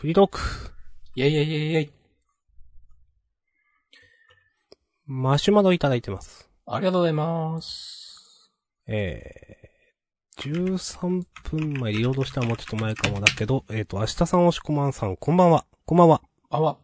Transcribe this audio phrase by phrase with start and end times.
[0.00, 0.40] フリートーク。
[1.14, 1.90] イェイイェイイェイイェイ。
[5.04, 6.48] マシュマロいただいてます。
[6.64, 8.50] ありがとうございます。
[8.86, 15.66] えー、13分前、リロードしたらもうちょっと前かもだけど、えっ、と、明日さん、おしこまんさん、こんばんは。
[15.84, 16.22] こんばんは。
[16.48, 16.78] あわ。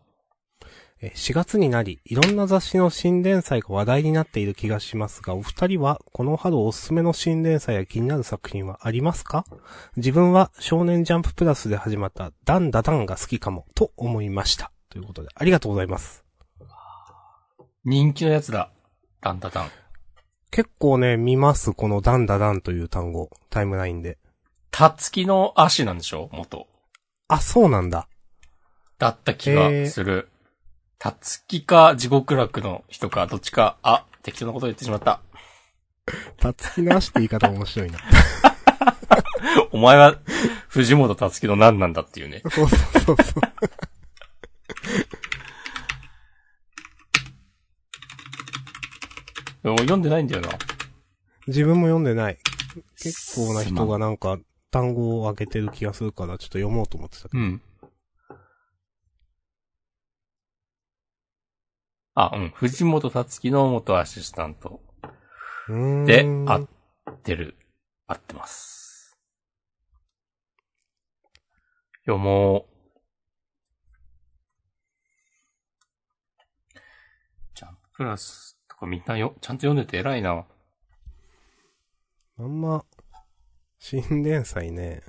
[1.06, 9.44] えー4月になり、いろんな雑誌の新連載が話題になっている気がしますが、お二人は、この春おすすめの新連載や気になる作品はありますか？
[9.96, 14.72] 自分は、少年ジャンププラスで始まった、ダンダダンが好きかも、と思いました。
[14.88, 16.24] ということで、ありがとうございます。
[17.84, 18.72] 人気のやつだ。
[19.20, 19.70] タンタタン。
[20.50, 24.18] 結構ね、見ます、このダンダダンという単語、タイムラインで。
[24.72, 26.28] たつきの足なんでしょ？
[26.32, 26.66] 元。
[27.28, 28.08] あ、そうなんだ。
[28.98, 30.30] だった気がする。
[30.98, 35.20] たつきか地獄楽の人か、どっちか、あ、適当なこと言ってしまった。
[36.38, 37.98] たつきなしって言い方面白いな。
[39.72, 40.16] お前は、
[40.68, 42.42] 藤本たつきの何なんだっていうね。
[42.50, 43.46] そうそうそうそう。
[49.62, 50.50] でも読んでないんだよな。
[51.48, 52.38] 自分も読んでない。
[53.02, 54.38] 結構な人がなんか
[54.70, 57.60] 単語を開けてる気がするからちょっと読もうと思ってたけうん。
[62.18, 62.50] あ、うん。
[62.54, 64.80] 藤本たつきの元アシスタント。
[65.68, 66.66] で、合
[67.10, 67.56] ってる。
[68.06, 69.18] 合ってます。
[72.06, 72.66] 読も
[76.74, 76.78] う。
[77.54, 80.46] ジャンププラスとかみんなよ、ちゃんと読んでて偉いな。
[82.38, 82.82] あんま、
[83.78, 85.02] 新連載ね。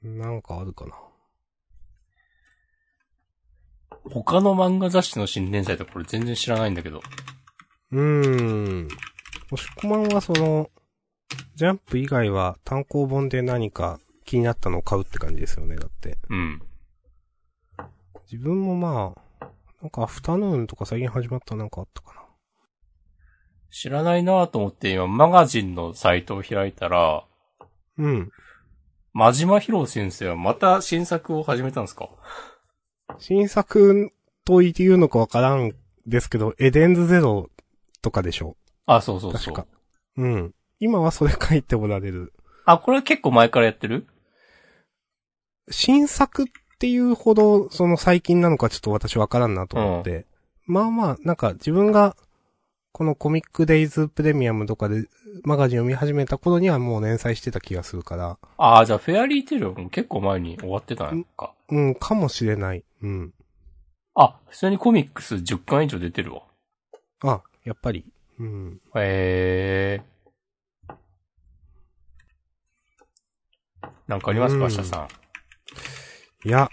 [0.00, 1.05] なんかあるかな。
[4.10, 7.02] 他の漫画雑誌の新連載とかこれ全然知らないんだけど。
[7.92, 8.00] うー
[8.84, 8.88] ん。
[9.50, 10.70] もしこまんはその、
[11.54, 16.18] ジャンプ以外は単行本で何か気になったのを買うって感じですよね、だって。
[16.28, 16.62] うん。
[18.30, 19.46] 自分もまあ、
[19.80, 22.22] なんかアフタヌーンとか最近始まったなんかあったかな。
[23.70, 27.24] 知らないなと思って今マガジンのサイトを開いたら、
[27.98, 28.30] うん。
[29.12, 32.08] 真島博先生はまた新作を始めたんですか？
[33.18, 34.12] 新作
[34.44, 35.72] と言うのかわからん
[36.06, 37.50] ですけど、エデンズゼロ
[38.02, 38.56] とかでしょ？
[38.86, 39.54] あ、そうそうそう。
[39.54, 39.66] 確か。
[40.16, 40.54] うん。
[40.78, 42.32] 今はそれ書いておられる。
[42.64, 44.06] あ、これ結構前からやってる？
[45.70, 46.46] 新作っ
[46.78, 50.26] ていうほど、その最近なのかちょっと私わからんなと思って。
[50.66, 52.16] まあまあ、なんか自分が、
[52.92, 55.04] このコミックデイズプレミアムとかで
[55.44, 61.52] マガジンを見始めた頃にはもう連載してた気がするから、ああ、じゃあフェアリーテイルはもう結構前に終わってたのか。
[61.68, 62.84] うん、かもしれない。
[63.06, 63.34] うん。
[64.14, 66.42] あ、普通にコミックス10巻以上出てるわ。
[67.22, 68.04] あ、やっぱり。
[68.40, 68.80] うん。
[68.96, 70.02] へえ。
[74.08, 75.08] なんかありますか、うん明日さ
[76.44, 76.48] ん？
[76.48, 76.68] いや。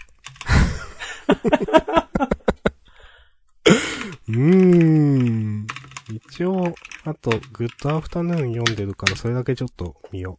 [4.28, 5.66] うーん。
[6.12, 6.74] 一応、
[7.04, 10.38] あと、グッドアフタヌーン読んでるから、それだけちょっと見よ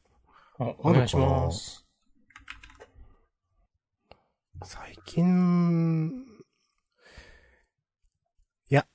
[0.60, 1.85] あお願いします。
[4.66, 4.68] う。
[4.68, 6.26] 最近、
[8.70, 8.86] いや、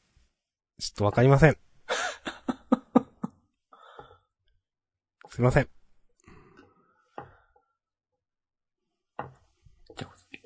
[0.78, 1.56] ちょっとわかりません。
[5.30, 5.68] すいません。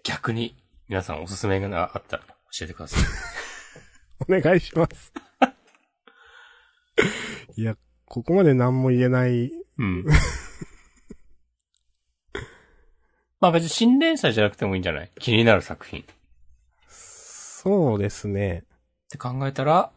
[0.04, 0.54] 逆に、
[0.88, 2.24] 皆さんおすすめがあったら
[2.58, 3.02] 教えてください。
[4.38, 5.12] お願いします。
[7.56, 9.50] いや、ここまで何も言えない。
[9.78, 10.04] うん。
[13.44, 15.10] まあ別に新連載じゃなくてもいいんじゃない？
[15.20, 16.00] 気になる作品。
[16.00, 16.04] っ
[16.88, 18.64] そうですね。
[19.10, 19.90] て考えたら、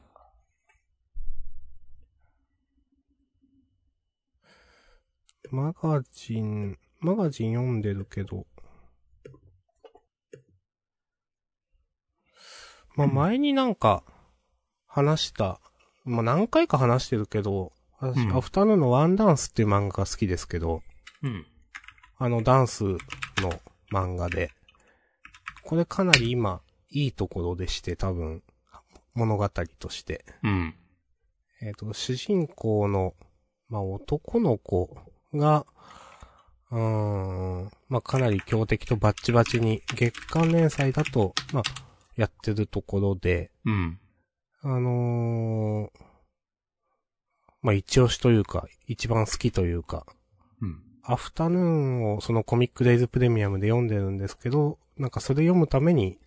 [5.49, 8.45] マガジン、マガジン読んでるけど。
[12.97, 14.03] まあ、前になんか、
[14.87, 15.61] 話した、
[16.03, 17.71] まあ、何回か話してるけど、
[18.01, 20.81] 私、うんアフタヌーンのワンダンスっていう漫画が好きですけど、
[21.23, 21.47] うん。
[22.19, 22.97] あのダンスの
[23.91, 24.51] 漫画で、
[25.63, 28.41] これかなり今、いいところでして、多分、
[29.13, 29.49] 物語
[29.79, 30.25] として。
[30.43, 30.75] うん。
[31.61, 33.13] えっ、と、主人公の、
[33.69, 34.95] まあ、男の子
[35.33, 35.65] が、
[36.71, 41.63] うーん、まあ、かなり強敵とバッチバチに月刊連載だと、まあ、
[42.15, 43.99] やってるところで、うん。
[44.61, 46.07] あのー
[47.61, 50.16] まあ、一押しというか、一番好きというか、うん。
[51.09, 56.19] アフタヌーンをそのコミックデイズプレミアムで読んでるんですけど、なんかそれ読むために、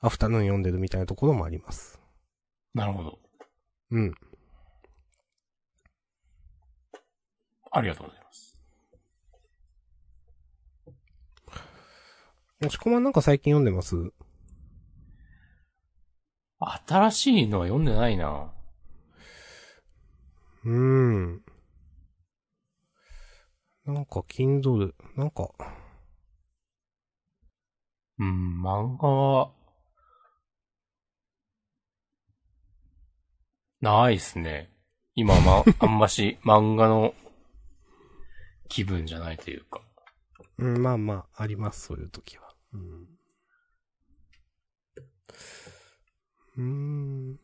[0.00, 2.00] アフタヌーン読んでるみたいなところもあります。
[2.72, 3.18] なるほど。
[3.90, 4.14] うん。
[7.72, 8.56] ありがとうございます。
[12.60, 13.96] 押し込まんなんか最近読んでます？
[16.60, 18.52] 新しいのは読んでないな。
[20.64, 21.42] うーん。
[23.90, 25.50] なんか、Kindle、なんか、
[28.18, 29.50] うん、漫画は、
[33.80, 34.70] ないっすね。
[35.14, 37.14] 今ま、 あんまし漫画の
[38.68, 39.80] 気分じゃないというか。
[40.58, 42.54] うん、まあまあ、あります、そういう時は。
[42.72, 43.08] うん。
[46.56, 47.40] うーん。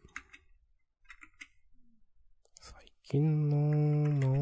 [3.16, 3.56] 最近の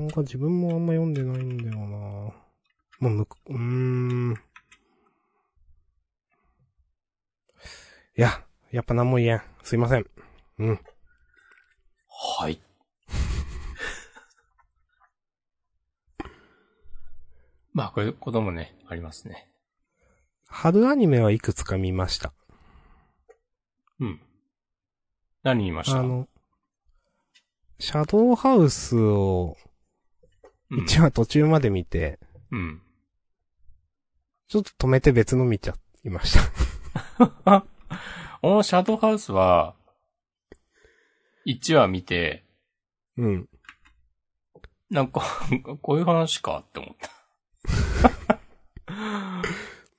[0.08, 2.34] 漫画自分もあんま読んでないんだよなも
[3.00, 4.32] うむく、うーん。
[8.16, 8.42] いや、
[8.72, 9.42] やっぱ何も言えん。
[9.62, 10.06] すいません。
[10.58, 10.80] うん。
[12.08, 12.58] はい。
[17.72, 19.48] まあ、これ、子供ね、ありますね。
[20.48, 22.32] 春アニメはいくつか見ました。
[24.00, 24.20] うん。
[25.44, 26.00] 何見ました？
[26.00, 26.26] あの、
[27.78, 29.56] シャドウハウスを
[30.70, 32.18] うん1話途中まで見て、
[32.50, 32.82] うん。
[34.48, 35.74] ちょっと止めて別の見ちゃ
[36.04, 36.38] いまし
[37.18, 37.64] た。
[38.40, 39.74] このシャドウハウスは、
[41.46, 42.44] 1話見て、
[43.16, 43.48] うん。
[44.90, 45.22] なんか、
[45.82, 47.10] こういう話かって思った。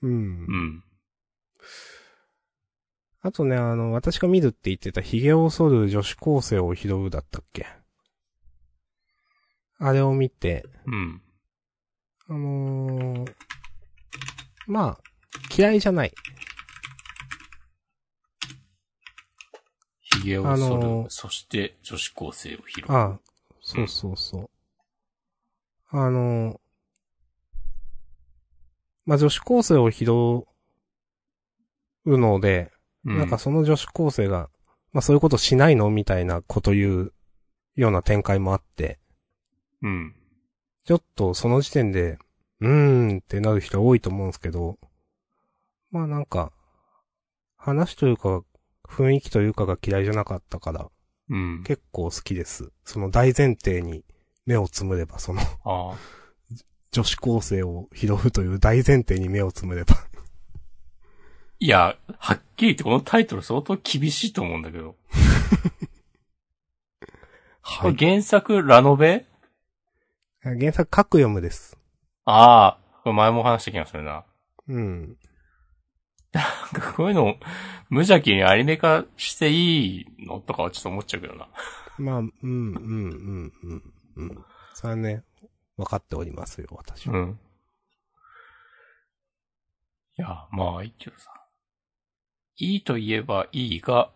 [0.02, 0.56] うんう。
[0.56, 0.84] ん。
[3.26, 7.66] あとね、あの、私が見るって言ってた髭を剃る女子高生を拾うだったっけ？
[9.80, 11.24] あれを見て、うん。
[12.28, 13.34] あのー、
[14.68, 15.04] まあ、
[15.58, 16.14] 嫌いじゃない。
[20.22, 22.92] 髭を剃る、あのーそして女子高生を拾う。
[22.92, 23.20] ああ、
[23.60, 24.50] そうそうそう。
[25.90, 26.60] あのー、
[29.08, 30.12] まあ、女子高生を拾
[32.06, 32.72] うので、
[33.06, 34.50] うなんかその女子高生が、
[34.92, 37.14] まあそういうことしないのみたいなこと言う
[37.76, 39.00] ような展開もあって、
[39.82, 40.16] うん。
[40.86, 42.18] ちょっとその時点で、
[42.62, 44.78] うーんってなる人多いと思うんですけど、
[45.92, 46.52] まあなんか、
[47.58, 48.44] 話というか、
[48.88, 50.90] 雰囲気というかが嫌いじゃなかったから、
[51.30, 51.64] うん。
[51.64, 52.72] 結構好きです。
[52.84, 54.04] その大前提に
[54.46, 55.42] 目をつむれば、その。
[56.92, 59.96] 女子高生を拾うという大前提に目をつむれば。
[61.60, 64.96] いや、はっきり言ってこのタイトル相当厳しいと思うんだけど。
[67.82, 69.26] これ原作ラノベ？
[70.44, 71.78] 原作各読むです。
[72.26, 74.26] ああ、これ前も話した気がするな。
[74.68, 75.18] うん。
[76.34, 76.44] なん
[76.82, 77.38] かこういうの、
[77.90, 81.48] 無邪気にアニメ化していいのとかはちょっと思っちゃうけどな。
[81.98, 84.46] まあ、うん、うん、うん、うん、うん。
[84.74, 85.24] それはね、
[85.78, 87.18] 分かっておりますよ、私は。
[87.18, 87.40] うん。
[90.18, 91.32] いや、まあいいけどさ。
[92.58, 94.12] いいと言えばいいが、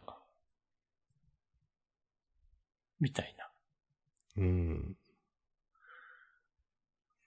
[2.99, 3.49] みたいな。
[4.37, 4.95] うん。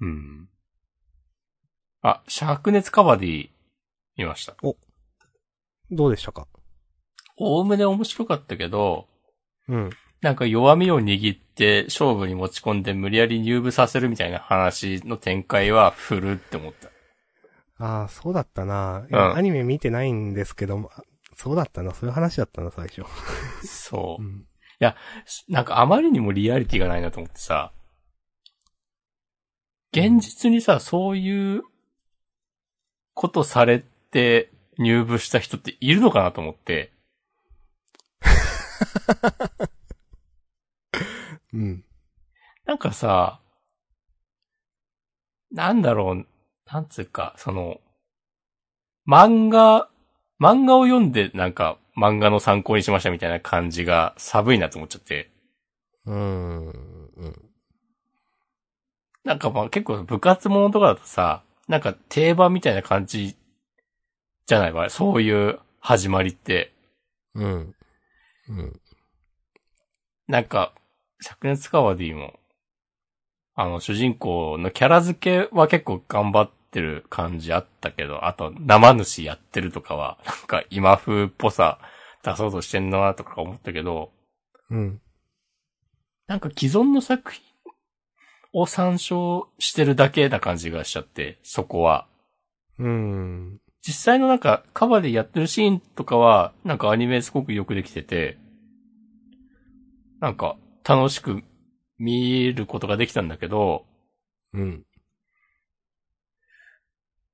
[0.01, 0.49] うん。
[2.03, 3.51] あ、灼熱カバディ
[4.17, 4.57] 見ました。
[5.91, 6.47] どうでしたか？
[7.37, 9.09] おおむね面白かったけど、
[9.69, 9.91] うん。
[10.21, 16.92] なんか弱みを握って勝負に持ち込んで無理やり入部させるみたいな話の展開は振るって思った。
[17.79, 19.07] ああ、そうだったな。
[19.11, 20.91] いやうんアニメ見てないんですけど
[21.37, 21.93] そうだったな。
[21.93, 23.03] そういう話だったな、最初。
[23.67, 24.27] そうう。
[24.27, 24.47] ん。
[25.49, 27.73] なんかあまりにもリアリティがないなと思ってさ、
[29.93, 31.63] 現実にさ、そういう
[33.15, 36.93] ことされて入部した人っているのかなと思って、
[41.53, 41.85] うん。
[42.65, 43.41] なんかさ、
[45.51, 46.27] なんだろう、
[46.71, 47.81] なんつうか、その、
[49.07, 49.89] 漫画、
[50.41, 55.31] 漫画を読んでなんか漫画の参考にしましたみたいな感じが寒いなと思っちゃって。
[56.07, 56.67] うーん。
[56.69, 56.71] う
[57.29, 57.43] ん。
[59.25, 63.37] なんかまあ結構部活ものとかだとさ、なんか定番みたいな感じ
[64.47, 64.73] じゃない？
[64.73, 64.91] わ。
[64.91, 66.73] そういう始まりって。
[67.35, 67.75] うん。
[68.49, 68.81] うん。
[70.29, 70.73] なんか、
[71.25, 72.39] 灼熱カワディも、
[73.55, 81.79] あの主人公のキャラ付けは結構頑張ってる感じあったけど、あと生主やってるとかは、なんか今風っぽさ
[82.25, 84.11] 出そうとしてんなとか思ったけど、
[84.71, 85.01] うん。
[86.27, 87.43] なんか既存の作品
[88.55, 92.07] を参照してるだけな感じがしちゃって、そこは。
[92.79, 93.59] うん。
[93.87, 98.39] 実際のなんかカバーでやってるシーンとかは、なんかアニメすごくよくできてて、
[100.21, 101.43] なんか楽しく
[102.03, 103.87] 見ることができたんだけど、
[104.53, 104.83] うん。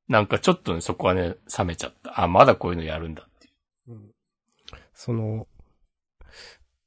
[0.09, 2.23] なんかちょっとね、そこはね、冷めちゃった。
[2.23, 3.51] あ、まだこういうのやるんだってい
[3.89, 3.93] う。
[3.93, 4.11] うん
[4.93, 5.47] その、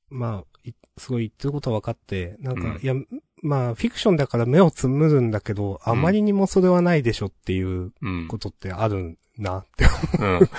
[0.09, 2.93] まあ、いすごい言ってることは分かって、なんか、うんいや、
[3.41, 8.27] まあ、フィクションだから目をつむるんだけど、あまりにもそれはないでしょっていううん。
[8.27, 9.85] ことってあるなって
[10.19, 10.49] うん。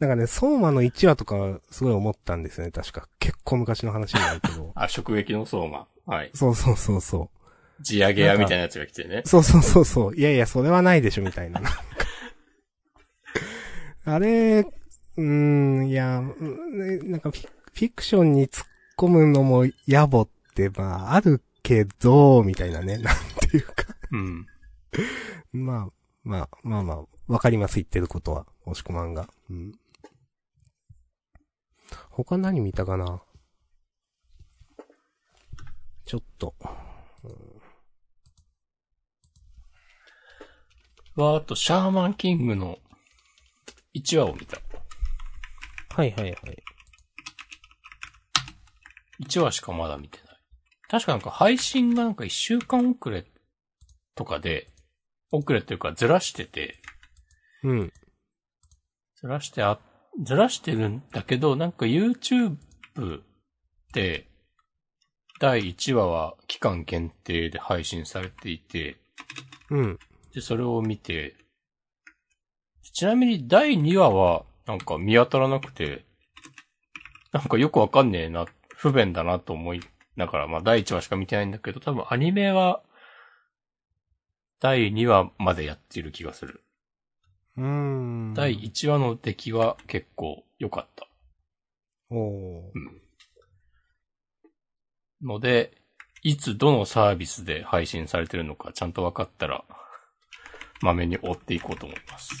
[0.00, 3.08] なんかね、相馬の1話とかすごい思ったんですね、確か。
[3.18, 4.72] 結構昔の話になるけど。
[4.76, 5.86] あ、直撃の相馬。
[6.04, 6.30] はい。
[6.34, 7.30] そうそうそうそ
[7.80, 9.28] 地上げ屋みたいなやつが来てねう。。
[9.28, 10.16] そうそうそうそう。
[10.16, 11.60] いやいや、それはないでしょ、みたいな。
[14.04, 14.60] あれ、
[15.16, 18.66] うーん、いや、なんかフィフィクションに突っ
[18.96, 23.16] 込むのも野暮って、まあ、あるけど、みたいなね、なん
[23.50, 23.84] ていうか。
[24.12, 24.46] うん。
[25.52, 25.88] まあ、
[26.24, 28.46] まあ、まあまあ、わかります、言ってることは。
[28.66, 29.28] 押し込まんが。
[29.50, 29.72] うん。
[32.10, 33.22] 他何見たかな？
[36.04, 36.54] ちょっと。
[41.16, 42.78] わーっと、シャーマンキングの
[43.94, 44.60] 1話を見た。
[45.96, 46.36] はいはいはい。
[49.24, 50.36] 1話しかまだ見てない。
[50.88, 53.26] 確かなんか配信がなんか1週間遅れ
[54.14, 54.68] とかで、
[55.32, 56.78] 遅れっていうかずらしてて、
[57.66, 57.92] うん。
[59.16, 59.80] ずらしてあ、
[60.22, 62.56] ずらしてるんだけど、なんか YouTube
[63.92, 64.28] で、
[65.40, 68.98] 第1話は期間限定で配信されていて、
[69.70, 69.98] うん。
[70.32, 71.34] で、それを見て、
[72.92, 76.04] ちなみに第2話は、なんか見当たらなくて、
[77.32, 78.46] なんかよくわかんねえな、
[78.76, 79.80] 不便だなと思い
[80.14, 82.80] ながら、まあ第1話しか見てないんだけど、多分アニメは、
[84.60, 86.62] 第2話までやってる気がする。
[87.56, 88.34] うーん。
[88.34, 91.08] 第1話の出来は結構良かった。
[92.10, 93.06] おー
[95.22, 95.72] ので、
[96.22, 99.64] いつどのサービスで配信されてるのかちゃんと分かったら、
[100.82, 102.34] まめに追っていこうと思います。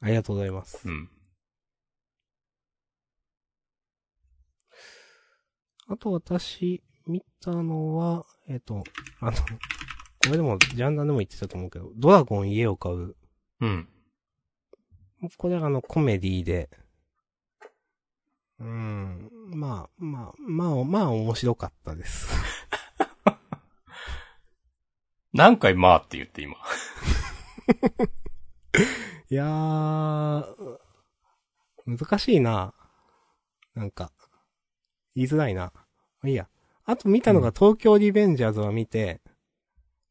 [0.00, 0.88] ありがとうございます。
[0.88, 1.10] うん。
[5.88, 8.82] あと私、見たのは、えっ、と、
[9.20, 9.32] あの、
[10.26, 13.14] これでも、ジャンダンでも言ってたと思うけど、ドラゴン家を買う。
[13.60, 13.88] うん。
[15.38, 16.68] これはあの、コメディで、
[18.58, 22.28] うーん、まあ、まあ、まあ、まあ、面白かったです。
[25.32, 26.56] 何回まあって言って今。
[29.28, 30.78] いやー、
[31.86, 32.74] 難しいな。
[33.74, 34.12] なんか、
[35.14, 35.72] 言いづらいな。
[35.74, 35.82] ま
[36.24, 36.48] あいいや。
[36.84, 39.20] あと見たのが東京リベンジャーズは見て、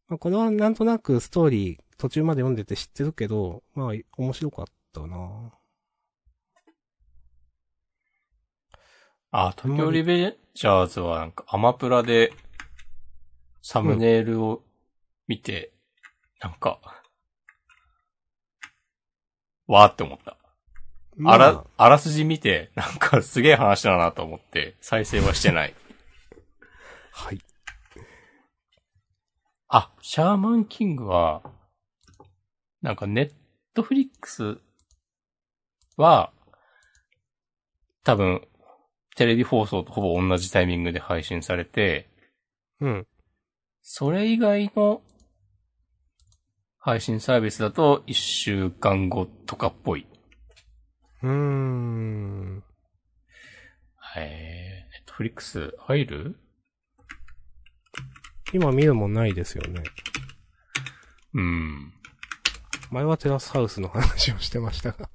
[0.07, 5.51] まあ、これはなんとなくストーリー途中まで読んでて知ってるけど、まあ面白かったな。
[9.31, 12.31] あ、東京リベンジャーズはなんかアマプラで
[13.61, 14.61] サムネイルを
[15.27, 15.71] 見て、
[16.39, 16.79] なんか、
[19.67, 20.37] わーって思った。
[21.17, 25.73] まあら、あらすじ見て、なんかすげえ話だなと思って、再生はしてない。
[27.11, 27.39] はい。
[29.77, 31.43] あ、シャーマンキングは、
[32.81, 33.31] なんかネッ
[33.73, 34.57] トフリックス
[35.97, 36.31] は、
[38.05, 38.47] 多分、
[39.17, 42.07] テレビ放送とほぼ同じタイミングで配信されて、
[42.79, 43.07] うん。
[43.81, 45.01] それ以外の
[46.77, 50.07] 配信サービスだと1週間後とかっぽい。
[51.21, 52.63] うーん。
[54.15, 56.39] えー、ネットフリックス入る？
[58.55, 59.83] 今見るもんないですよね。
[61.33, 61.93] うん。
[62.89, 65.09] 前はテラスハウスの話をしてましたが。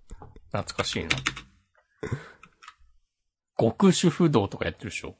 [0.52, 1.08] 懐かしいな。
[3.58, 5.16] 極主不動とかやってるでしょ？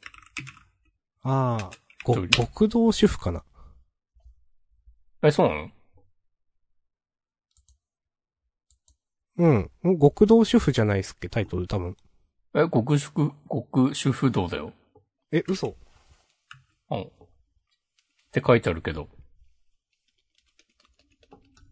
[1.23, 1.71] ああ、
[2.05, 3.43] 極道主婦かな。
[5.23, 5.55] え、そうな
[9.39, 9.71] の？
[9.83, 9.99] うん。
[9.99, 11.97] 極道主婦じゃないっすっけ、タイトル多分。
[12.55, 13.11] え、極主、
[13.51, 14.75] 極主不動だよ。
[15.33, 15.75] え、嘘
[16.91, 17.11] うん。
[18.31, 19.09] って書いてあるけど。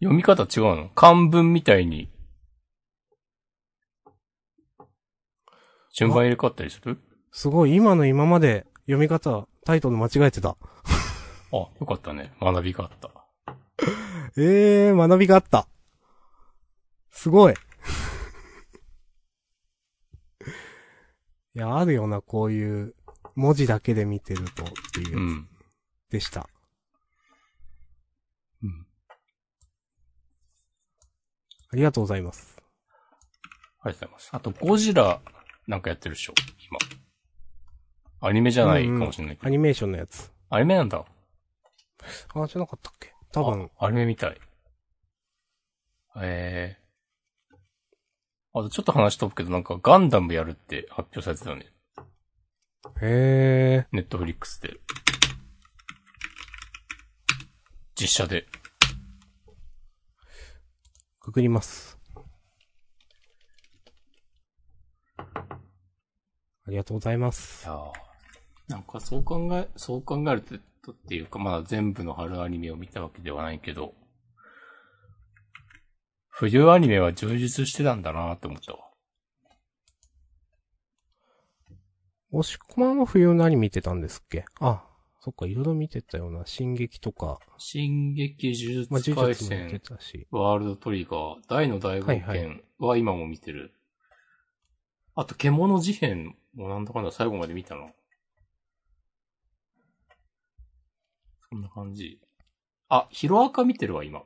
[0.01, 0.89] 読み方違うの？
[0.91, 2.11] 漢文みたいに。
[5.95, 6.99] 順番入れ替わったりする？
[7.31, 10.57] すごい、今の今まで読み方、タイトル間違えてた。
[11.53, 12.33] あ、よかったね。
[12.41, 13.11] 学びがあった。
[14.37, 14.43] え
[14.91, 15.69] えー、学びがあった。
[17.11, 17.55] すごい。
[21.55, 22.95] いや、あるよな、こういう、
[23.37, 25.49] 文字だけで見てるとっていううやつん。
[26.11, 26.49] でした。
[28.63, 28.87] うん。
[31.73, 32.57] ありがとうございます。
[33.81, 34.31] ありがとうございます。
[34.33, 35.21] あと、ゴジラ
[35.67, 36.35] なんかやってるでしょ
[38.21, 38.29] 今。
[38.29, 39.47] アニメじゃないかもしれないけど。
[39.47, 40.33] アニメーションのやつ。
[40.51, 41.05] アニメなんだ。
[42.35, 43.13] あ、じゃなかったっけ？
[43.33, 44.41] 多分、あアニメみたい。
[46.21, 46.83] ええ
[48.55, 51.67] あとちょっと話飛ぶけど、なんかガンダムやるって発表されてたよね。
[53.01, 53.87] へえ。
[53.93, 54.81] ネットフリックスで。
[58.01, 58.47] 実写で。
[61.19, 61.99] くぐります。
[65.17, 67.69] ありがとうございますい。
[67.69, 67.91] やー
[68.69, 73.95] なんかそう考え、そう考えるとっていうか、まだ全部の春アニメを見たわけではないけど、
[76.29, 78.79] 冬アニメは充実してたんだなって思ったわ。
[82.31, 84.45] 押し込まんは冬何見てたんですっけ？
[84.61, 84.85] あ、
[85.21, 86.47] そっか、いろいろ見てたような。
[86.47, 90.27] 進撃とか、進撃呪まあ、術廻呪術も見て戦、たし。
[90.31, 93.75] ワールドトリガー、大の大冒はいは険は今も見てる。
[95.17, 97.89] あと、獣事変もなんだかんだ最後まで見たな。
[101.51, 102.21] そんな感じ。
[102.89, 104.23] あ、ヒロアカ見てるわ、今。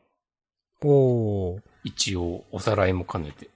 [0.83, 1.63] おー。
[1.85, 3.49] 一応、おさらいも兼ねて。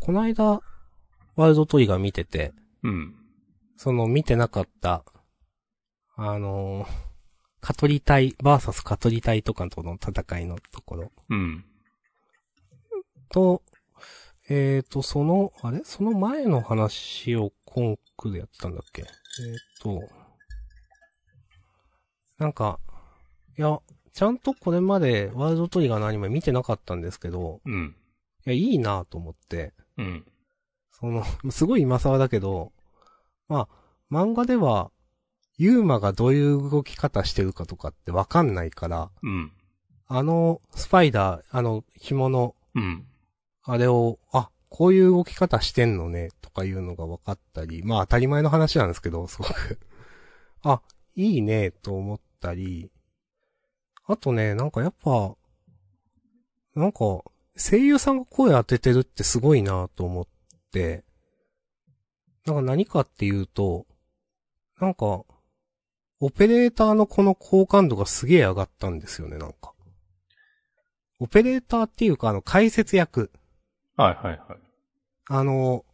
[0.00, 3.23] この間、ワールドトリガー見てて、うん。
[3.76, 5.04] その見てなかった、
[6.16, 6.86] あのー、
[7.60, 11.64] カトリ隊、バーサスカトリ隊とかとの戦いのところうん。
[13.30, 13.62] と、
[14.48, 15.80] えーと、その、あれ？
[15.84, 19.02] その前の話をコンクでやってたんだっけ？
[19.02, 20.02] えーと、
[22.38, 22.78] なんか、
[23.58, 23.80] いや、
[24.12, 27.96] ちゃんとこれまでワールドトリガーのアニメ見てなかったんですけど、うん。
[28.46, 30.24] いや、いいなと思って、うん。
[30.92, 32.72] その、すごい今更だけど、
[33.48, 34.90] まあ、漫画では、
[35.56, 39.52] ユーマがどういう動き方してるかとかってわかんないから、うん。
[40.06, 43.06] あの、スパイダー、あの、紐の、うん。
[43.62, 49.78] あれを、あ、こういう動き方してんのね、とかいうのが分かったり、まあ当たり前の話なんですけど、すごく。
[50.62, 50.82] あ、
[51.14, 52.90] いいね、と思ったり、
[54.06, 55.36] あとね、なんかやっぱ、
[56.74, 57.22] なんか、
[57.56, 60.26] 声優さんが声当ててるってすごいなと思っ
[60.72, 61.04] て、
[62.46, 63.86] なんか何かっていうと、
[64.80, 65.24] なんか、
[66.20, 69.72] オペレーターのこの好感度がすげえ上がったんですよね、なんか。
[71.20, 73.30] オペレーターっていうか、あの、解説役。
[73.96, 74.58] はいはいはい。
[75.28, 75.84] あの、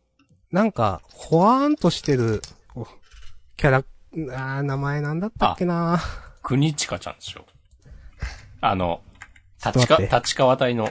[0.50, 2.42] なんか、ほわーんとしてる、
[2.74, 2.86] お
[3.56, 6.00] キャラ、あー名前なんだったっけな
[6.42, 7.46] 国近ちゃんでしょ。
[8.60, 9.02] あの、
[9.64, 10.90] 立川、立川隊の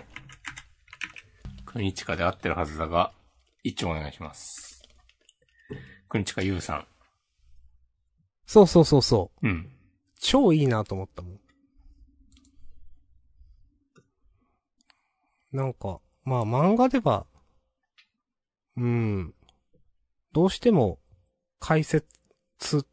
[1.65, 3.11] 国近で合ってるはずだが、
[3.63, 4.68] 一応お願いします。
[6.09, 6.87] 国近優さん。
[8.47, 9.47] そうそうそうそう。
[9.47, 9.69] うん。
[10.19, 11.39] 超いいなと思ったもん。
[15.51, 17.25] なんか、まあ漫画では、
[18.75, 19.33] うん、
[20.31, 20.99] どうしても
[21.59, 22.07] 解説
[22.77, 22.85] っ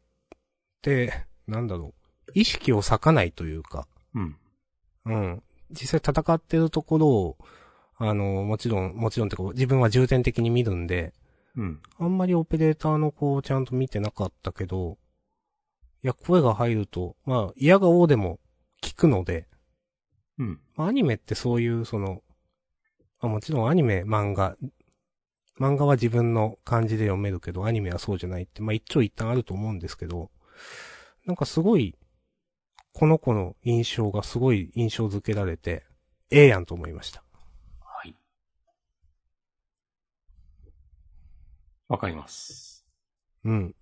[0.81, 1.93] て、なんだろ
[2.27, 4.37] う、意識を割かないというか、うん。
[5.05, 5.43] うん。
[5.71, 7.37] 実際戦ってるところを、
[7.97, 11.13] あの、もちろん、もちろんってか、自分は重点的に見るんで、
[11.57, 11.81] うん。
[11.99, 14.97] あんまりオペレーターの子をちゃんと見てなかったけど、
[16.03, 18.39] いや、声が入ると、まあ、嫌が王でも
[18.81, 19.47] 聞くので、
[20.37, 20.59] うん。
[20.75, 22.21] まあアニメってそういう、その、
[23.19, 24.55] まあもちろんアニメ、漫画、
[25.59, 30.29] 漫画は自分の感じで読めるけど、アニメはそうじゃないって、まあ一長一短あると思うんですけど、
[31.25, 31.95] なんかすごい、
[32.93, 35.83] この子の印象がすごい印象づけられて、
[36.29, 37.23] ええやんと思いました。
[37.81, 38.15] はい。
[41.87, 42.85] わかります。
[43.45, 43.75] うん。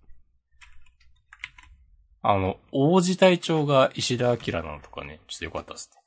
[2.22, 6.02] あの、王子隊長が石田明なのとかね、ちょっとよかったですね。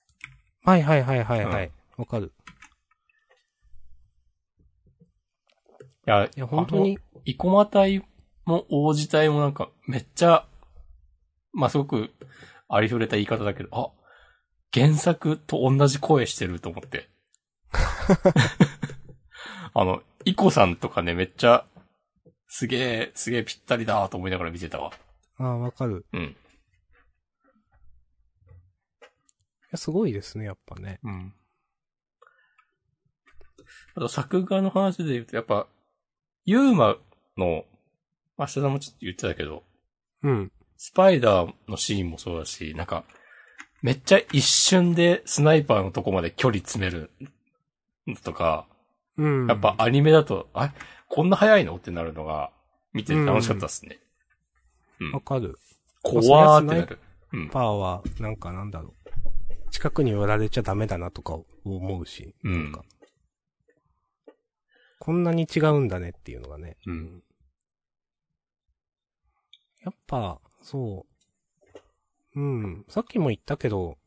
[0.63, 1.71] はいはいはいはいはい。
[1.97, 2.31] わ、かる。
[6.07, 8.05] いや、いいや、本当に、生駒隊
[8.45, 10.45] も王子隊もなんか、めっちゃ、
[11.53, 12.11] まあ、すごく、
[12.67, 13.91] ありふれた言い方だけど、あ、
[14.73, 17.09] 原作と同じ声してると思って。
[19.73, 21.65] あの、イコさんとかね、めっちゃ、
[22.49, 24.91] すげえ、すげえぴったりだと思いながら見てたわ。
[25.37, 26.05] ああ、わかる。
[26.13, 26.35] いうん。
[29.71, 30.99] や、すごいですね、やっぱね。
[31.03, 31.33] うん。
[33.95, 35.67] あと、作画の話で言うと、やっぱ、
[36.43, 36.97] ユーマ
[37.37, 37.65] の、
[38.37, 39.63] 明日さんもちょっと言ってたけど、
[40.23, 40.51] うん。
[40.77, 43.03] スパイダーのシーンもそうだし、なんか、
[43.81, 47.11] めっちゃ一瞬でスナイパーのとこまで距離詰める
[48.07, 48.67] のとか、
[49.19, 49.47] うん。
[49.47, 50.73] やっぱ、アニメだと、あ、
[51.09, 51.75] こんな早いの？
[51.75, 52.51] ってなるのが、
[52.93, 53.99] 見てて楽しかったっすね。
[54.99, 55.11] うん。
[55.11, 55.57] わかる。
[56.01, 56.99] 怖ーってなる。
[57.33, 57.49] うん。
[57.49, 59.71] パーは、なんかなんだろう。
[59.71, 62.33] 近くに寄られちゃダメだなとか思うし。
[62.43, 62.83] うんなんか
[65.01, 66.75] こんなに違うんだねっていうのがね。
[66.85, 67.23] うん。
[69.81, 71.05] やっぱ、そ
[72.35, 72.39] う。
[72.39, 72.85] うん。
[72.89, 73.97] さっきも言ったけど、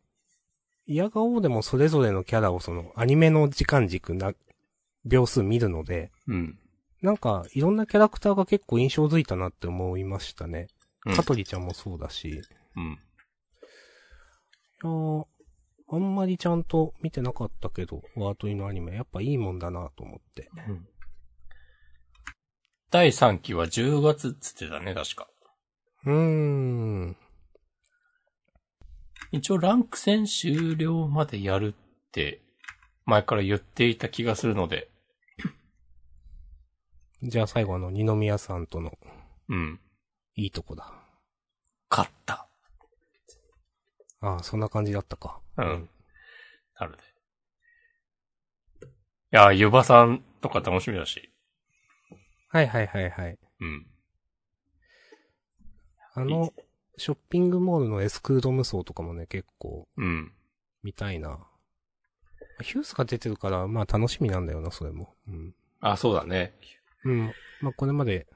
[0.87, 4.35] 嫌がおうでもそれぞれのキャラをそのアニメの時間軸な、
[5.05, 6.59] 秒数見るので、うん。
[7.03, 10.69] なんかいろんなキャラクターが結構印象づいたなって思いましたね。
[11.05, 12.29] うん香取ちゃんもそうだし。
[12.29, 12.41] い
[12.77, 12.99] うん。
[14.85, 15.25] やー
[15.88, 20.49] あんまりちゃんと見てなかったけど、ワートリのアニメ、やっぱいいもんだなと思って。
[20.69, 20.88] うん。
[22.91, 25.29] 第3期は10月っつってたね、確か。
[26.07, 27.17] うーん。
[29.33, 32.41] 一応ランク戦終了までやるって、
[33.05, 34.88] 前から言っていた気がするので、
[37.22, 38.98] じゃあ最後あの、二宮さんとの
[39.48, 39.80] うん。
[40.35, 40.92] いいとこだ。
[41.88, 42.48] 勝った。
[44.20, 45.40] ああ、そんな感じだったか。
[45.56, 45.88] うん。
[46.80, 47.02] なるで。
[48.85, 48.87] い
[49.30, 51.30] や、ゆばさんとか楽しみだし。
[52.48, 53.38] はいはいはいはい。
[53.61, 53.87] うん。
[56.14, 56.52] あの、
[56.96, 60.32] ショッピングモールのエスクード無双とかもね、結構うん。
[60.82, 61.38] 見たいな。
[62.62, 65.14] ヒュースが出てるから、まあ楽しみなんだよな、それも。
[65.28, 65.54] うん。
[65.80, 66.54] あ、そうだね。
[67.05, 67.33] うん。
[67.61, 68.27] まあこれまで、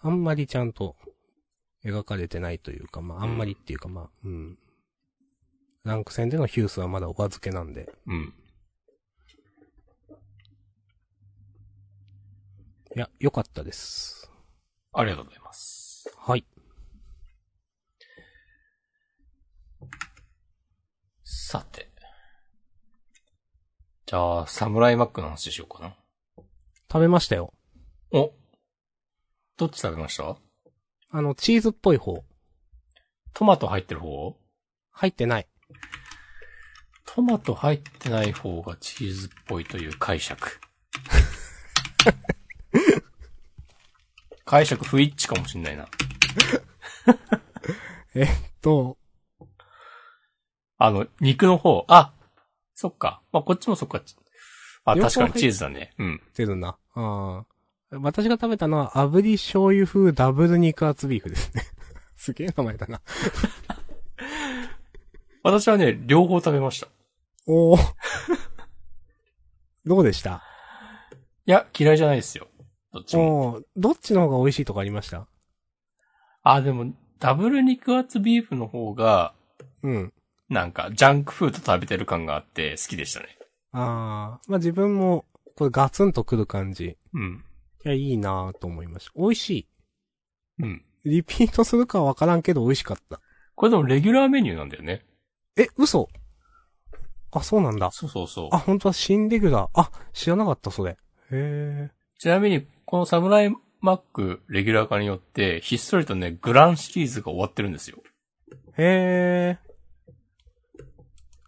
[0.00, 0.96] あんまりちゃんと
[1.84, 4.58] 描かれてないというか、まああんまりっていうか、まあ、うん。
[5.84, 7.88] ランク戦でのヒュースはまだお預けなんで。
[8.06, 8.34] うん。
[12.96, 14.30] いや、良かったです。
[14.92, 16.10] ありがとうございます。
[16.16, 16.44] はい。
[21.24, 21.90] さて。
[24.06, 25.96] じゃあ、サムライマックの話しようかな。
[26.90, 27.52] 食べましたよ。
[28.12, 28.32] お
[29.56, 30.36] どっち食べました？
[31.10, 32.24] あの、チーズっぽい方。
[33.34, 34.36] トマト入ってる方？
[34.92, 35.46] 入ってない。
[37.04, 40.46] トマト入ってない方がチーズっぽいという解釈。
[44.44, 45.88] 解釈不一致かもしんないな。
[48.62, 48.96] と、
[50.78, 51.84] あの、肉の方。
[51.88, 52.12] あ
[52.74, 53.22] そっか。
[53.32, 54.02] まあ、こっちもそっか。
[54.84, 55.94] あ、確かにチーズだね。
[55.98, 56.22] うん。
[56.34, 56.76] 出るな。
[56.94, 57.46] ああ。
[58.00, 61.62] 私が食べたのは、炙り醤油風ダブル肉厚ビーフですね。
[62.16, 63.00] すげえ名前だな。
[65.42, 66.88] 私はね、両方食べました。
[67.46, 67.78] おお。
[69.84, 70.42] どうでした？
[71.46, 72.48] いや、嫌いじゃないですよ。
[72.92, 73.62] どっちも。
[73.76, 75.26] どっちの方が美味しいとかありました？
[76.42, 79.34] あ、でも、ダブル肉厚ビーフの方が、
[79.82, 80.12] うん。
[80.48, 83.38] なんか、ジャンクフード食べてる感があって好きでしたね。
[83.72, 84.40] ああ。
[84.48, 85.24] まあ、自分も、
[85.56, 86.96] これガツンとくる感じ。
[87.14, 87.44] うん。
[87.86, 89.12] いや、いいなぁと思いました。
[89.16, 89.68] 美味し
[90.58, 90.84] うん。
[91.04, 91.10] い。
[91.10, 93.20] リピートするかはわからんけど美味しかった。
[93.54, 95.06] これでもレギュラーメニューなんだよね。
[95.56, 96.08] え、嘘
[97.30, 97.92] あ、そうなんだ。
[97.92, 98.58] そうそうそうあ、。
[98.58, 99.70] 本当は新レギュラー。
[99.74, 100.92] あ、知らなかった、それ。
[100.92, 100.96] へ
[101.30, 101.90] え。
[102.18, 107.98] ちなみに、このサムライマックレギュラー化によって、ひっそりとね、グランシリーズが終わってるんですよ。
[108.76, 109.58] へえ。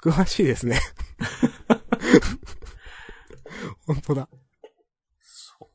[0.00, 0.78] 詳しいですね。
[3.86, 4.28] 本当だ。
[5.20, 5.66] そう。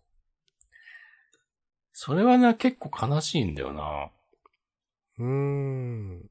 [2.05, 4.09] それはね、結構悲しいんだよな。
[5.19, 6.29] うーん。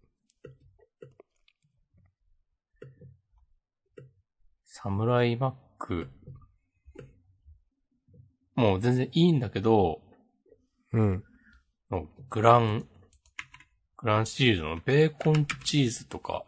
[4.67, 6.11] サムライマック。
[8.55, 10.03] もう全然いいんだけど、
[10.93, 11.25] うん。
[11.91, 12.87] のグラン、
[13.97, 16.45] グランシリーズのベーコンチーズとか、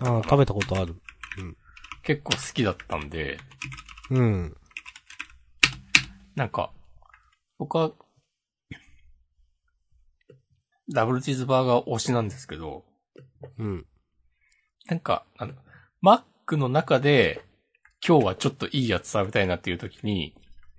[0.00, 0.96] ああ、食べたことある。
[2.04, 3.36] 結構好きだったんで、
[4.08, 4.56] うん。
[6.34, 6.72] なんか、
[7.58, 7.92] 僕は、
[10.92, 12.84] ダブルチーズバーガー推しなんですけど、
[13.58, 13.86] うん。
[14.86, 15.54] なんか、あの、
[16.00, 17.42] マックの中で、
[18.06, 20.34] 今日はちょっといいやつ食べたいなっていう時に、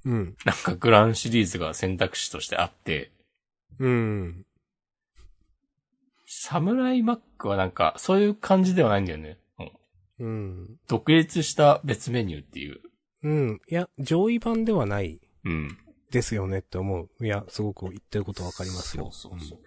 [0.05, 0.35] うん。
[0.45, 3.11] なんかグランシリーズが選択肢としてあって、
[3.79, 4.45] うん。
[6.25, 9.37] サムライマックはなんか、そういう感じではないんだよね。
[9.57, 9.71] も
[10.19, 10.77] ううん。
[10.87, 12.79] 独立した別メニューっていう。
[13.23, 13.61] うん。
[13.69, 15.77] いや、上位版ではないうん。
[16.11, 17.25] ですよねって思う。
[17.25, 19.09] いや、すごく言ってることわかりますよ。
[19.11, 19.59] そうそうそう。
[19.59, 19.61] ん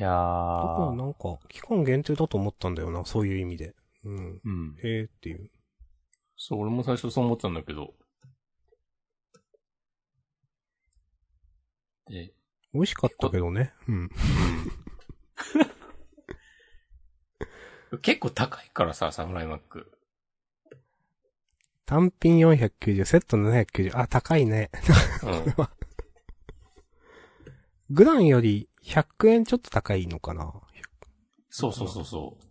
[0.00, 0.94] いやだからー。
[0.94, 3.74] なんか、期間限定だと思ったんだよな、そういう意味で。
[4.02, 4.40] うん。
[4.42, 4.74] うん。
[4.82, 5.50] へえっていう。
[6.38, 7.92] そう、俺も最初そう思ってたんだけど。
[12.08, 12.32] で、
[12.72, 13.74] 美味しかったけどね。
[13.88, 14.10] うん。
[18.00, 19.92] 結構高いからさ、サムライマック。
[21.84, 23.98] 単品490、セット790。
[23.98, 24.70] あ、高いね。
[25.24, 25.54] うん。
[27.94, 30.52] グランより100円ちょっと高いのかな？
[31.48, 32.44] そうそうそうそう。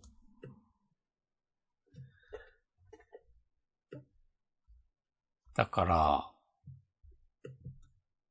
[5.54, 6.30] だから、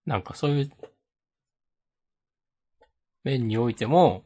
[0.08, 0.72] なんかそういう、
[3.24, 4.24] 面においても、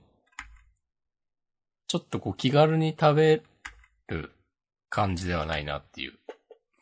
[1.88, 3.44] ちょっとこう気軽に食べ
[4.08, 4.32] る
[4.90, 6.14] 感じではないなっていう。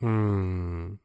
[0.01, 0.99] うーん。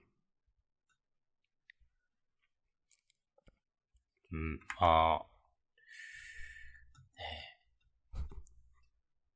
[4.32, 5.26] うん、まあ。
[7.18, 7.58] ね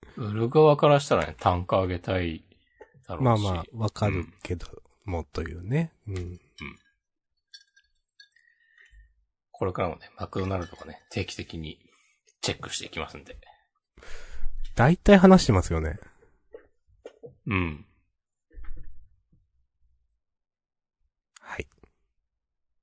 [0.05, 2.45] え売る側からしたらね、単価上げたい
[3.09, 3.43] だろうし。
[3.43, 4.67] まあまあ、わかるけど、
[5.07, 5.93] もというね。
[6.07, 6.39] うん。
[9.51, 11.79] これからもね、マクドナルドがね、定期的に
[12.43, 13.39] チェックしていきますんで。
[14.75, 15.99] 大体話してますよね。
[17.47, 17.87] うん。
[21.41, 21.67] はい。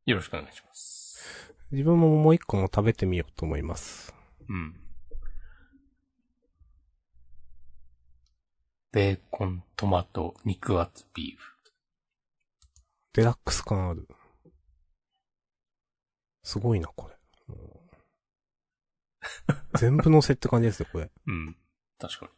[0.08, 1.54] よろしくお願いします。
[1.72, 4.16] 自分ももう一個も食べてみようと思います。
[4.50, 4.87] うん。
[8.92, 11.58] ベーコン、トマト、肉厚ビーフ。
[13.14, 14.08] デラックス感ある。
[16.44, 17.18] すごいな、これ。
[19.78, 21.12] 全部乗せって感じですね、これ。
[21.28, 21.58] うん。
[22.00, 22.32] 確かに。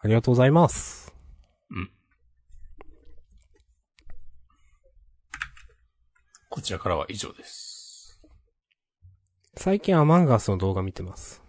[0.00, 1.12] ありがとうございます。
[1.70, 1.90] うん。
[6.48, 7.67] こちらからは以上です。
[9.60, 11.42] 最近アマンガスの動画見てます。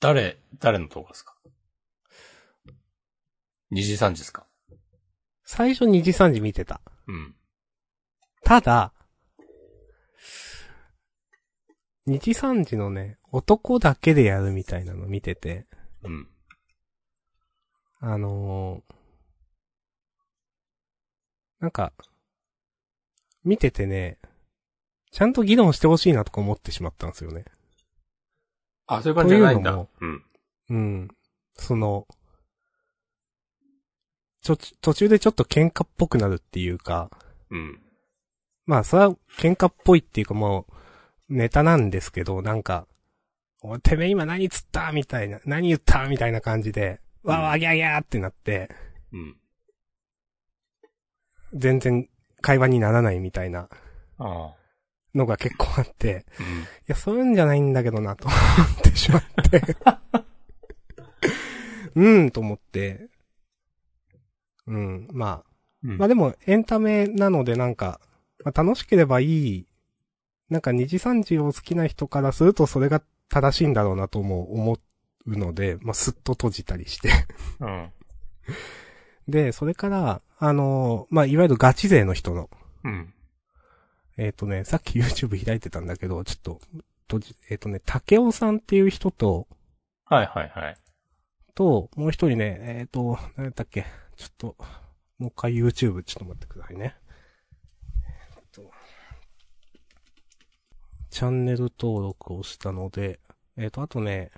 [0.00, 1.34] 誰、誰の動画ですか？
[3.70, 4.46] 二時三時ですか？
[5.44, 6.82] 最初2時3時見てた。
[7.06, 7.34] うん。
[8.44, 8.92] ただ、
[12.06, 15.66] 2時3時のね、男だけでやるみたいなの見てて、
[16.02, 16.28] うん。
[18.00, 18.94] あのー
[21.60, 21.94] なんか、
[23.42, 24.18] 見ててね、
[25.12, 27.44] ちゃんと議論してほしいなとか思ってしまったんですよね。
[28.86, 29.72] あ、そういう感じじゃないんだ。
[29.72, 30.24] というのもうん。
[30.70, 31.08] うん。
[31.54, 32.06] その、
[34.42, 37.10] ちょ、途中でちょっと喧嘩っぽくなるっていうか、
[37.50, 37.80] うん。
[38.66, 40.66] まあ、それは喧嘩っぽいっていうかも
[41.28, 42.86] う、ネタなんですけど、なんか、
[43.62, 44.90] おいてめえ今何つった？
[44.90, 46.08] みたいな、何言った？
[46.08, 48.70] みたいな感じで、わーわーギャーギャーってなって、
[49.12, 49.36] うん。
[51.54, 52.08] 全然
[52.40, 53.68] 会話にならないみたいな
[54.18, 54.54] ああ。
[55.14, 56.46] のが結構あって、うん。
[56.46, 59.76] いや、そういうんじゃないんだけどな、と 思ってしまって。
[61.94, 63.08] うん、と思って。
[64.66, 65.52] うん、まあ。
[65.84, 68.00] うんまあでも、エンタメなのでなんか、
[68.44, 69.66] まあ、楽しければいい、
[70.48, 74.78] なんか二次三次を好きな人からするとそれが正しいんだろうなとも思
[75.26, 77.10] うので、まあすっと閉じたりして。
[77.60, 77.90] うん。
[79.28, 82.48] で、それから、あのまあいわゆるガチ勢の人の、
[82.84, 83.14] うん。
[84.16, 86.60] えっ、とね、さっき YouTube 開いてたんだけど、ちょっと、
[87.02, 89.46] 閉じえっ、とね、竹尾さんっていう人と、
[90.04, 90.76] はいはいはい。
[91.54, 94.56] と、もう一人ね、えっ、と、何だっけ、ちょっと、
[95.18, 96.96] もう一回 YouTube ちょっと待ってくださいね。
[98.36, 98.70] えっと、
[101.10, 103.20] チャンネル登録をしたので、
[103.56, 104.30] えっ、と、あとね、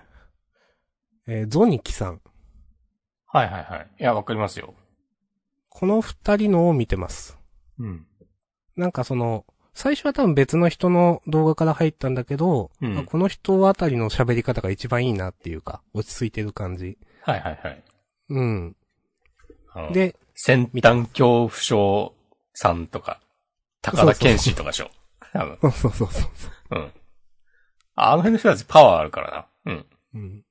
[1.26, 2.20] えーゾニキさん。
[3.26, 3.90] はいはいはい。
[3.98, 4.74] いや、わかりますよ。
[5.70, 7.38] この二人のを見てます。
[7.78, 8.06] うん。
[8.76, 16.96] なんかその、最初は多分別の人の動画から入ったんだけど、うんあこの人あたりの喋り方が一番いいなっていうか、落ち着いてる感じ。
[17.22, 17.82] はいはいはい。
[18.30, 18.76] うん。
[19.92, 22.14] で、先端恐怖症
[22.52, 23.20] さんとか、
[23.82, 24.90] 高田健志とかでしょ。
[25.32, 25.58] 多分。
[25.60, 26.30] そうそうそうそう。
[26.70, 26.92] うん。
[27.96, 29.72] あの辺の人たちパワーあるからな。
[29.72, 29.86] うん。
[30.14, 30.44] うん。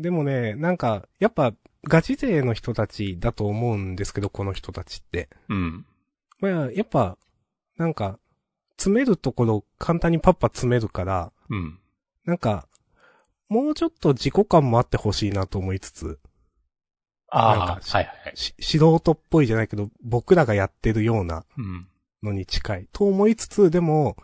[0.00, 1.54] でもね、なんか、やっぱ、
[1.84, 5.28] ガチ勢の人たちだと思うんですけど、この人たちって。
[5.48, 5.86] うん。
[6.42, 7.16] まあ、やっぱ、
[7.76, 8.18] なんか、
[8.76, 11.78] 詰めるところ簡単にパッパ詰めるから、うん。
[12.24, 12.68] なんか、
[13.48, 16.18] もうちょっと自己感もあってほしいなと思いつつ、
[17.28, 21.88] ああ、はいはい素人っぽいじゃないけど、僕らがやってるようなうん。
[22.22, 22.88] のに近い。
[22.92, 24.16] と思いつつ、でも、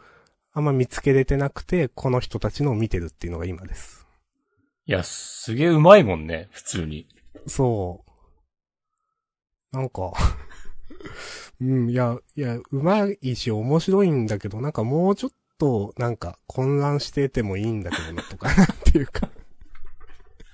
[0.53, 4.07] あんま見つけれてなくて、この人たちのを見てるっていうのが今です。
[4.87, 7.09] いや、すげえうまいもんね、普通に。
[7.47, 8.05] そ
[9.73, 9.77] う。
[9.77, 10.13] なんか、
[11.61, 19.29] うん、いや、いや、うまいし面白いんだけど、なんかもうちょっと、なんか混乱しててもいいんだけどな、とか、 なんていうか。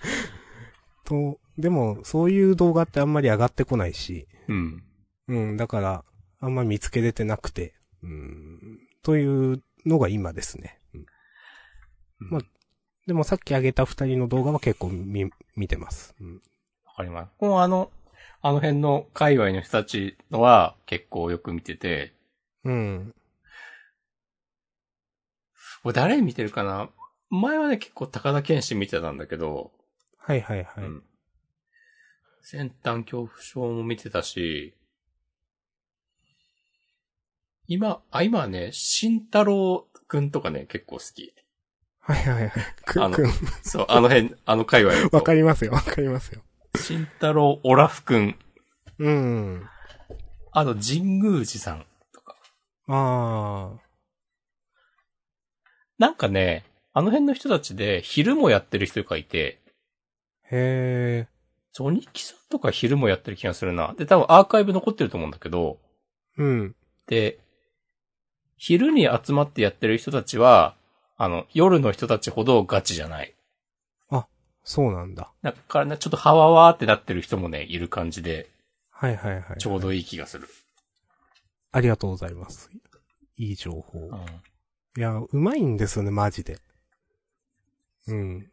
[1.05, 4.85] と、でも、そういう動画ってあんまり上がってこないし、うん。
[5.29, 6.05] うん、だから、
[6.41, 10.81] あんま見つけれてなくて、うん、というのが今ですね。
[10.95, 11.07] うん
[12.19, 12.41] まあ
[13.07, 16.15] でもさっき上げた二人の動画は結構見、見てます。
[16.21, 16.35] うん。
[16.87, 17.33] わかります。
[17.39, 17.91] もうあの、
[18.47, 22.13] あの辺の界隈の人たちのは結構よく見てて、
[22.63, 23.15] うん。
[25.83, 26.91] これ誰見てるかな？
[27.31, 29.73] 前はね、結構高田健志見てたんだけど、
[30.19, 30.85] はいはいはい。
[30.85, 31.03] うん
[32.43, 34.75] 先端恐怖症も見てたし、
[37.67, 41.33] 今、あ、今はね、慎太郎くんとかね、結構好き。
[42.01, 42.53] はいはいはい。
[42.85, 43.31] くあのんくん。
[43.63, 46.43] そう、あの辺、あの界隈わかりますよ、わかりますよ。
[46.85, 48.37] 慎太郎オラフくん。
[48.99, 49.67] うん。
[50.53, 52.37] あと、神宮寺さんとか。
[52.89, 53.73] あ
[55.99, 60.57] なんかね、あの辺の人たちで昼もやってる人がいて、ー。
[60.57, 61.29] へ
[61.73, 63.95] ジョニキさんとか昼もやってる気がするな。
[63.97, 66.43] で、多分アーカイブ残ってると思うんだけど、ー。
[66.43, 66.77] うん。
[67.07, 67.39] で、
[68.59, 70.77] 昼に集まってやってる人たちは、
[71.17, 73.35] あの、夜の人たちほどガチじゃない。
[74.65, 75.31] そうなんだ。
[75.43, 78.49] だからね、ちょっとハワワーってなってる人もね、いる感じで、
[78.91, 79.59] はいはいはい。
[79.59, 80.49] ちょうどいい気がする。
[81.71, 82.71] ありがとうございます。
[83.37, 83.99] いい情報。
[83.99, 84.17] うん。
[84.97, 86.59] いや、うまいんですよね、マジで。
[88.07, 88.51] うん。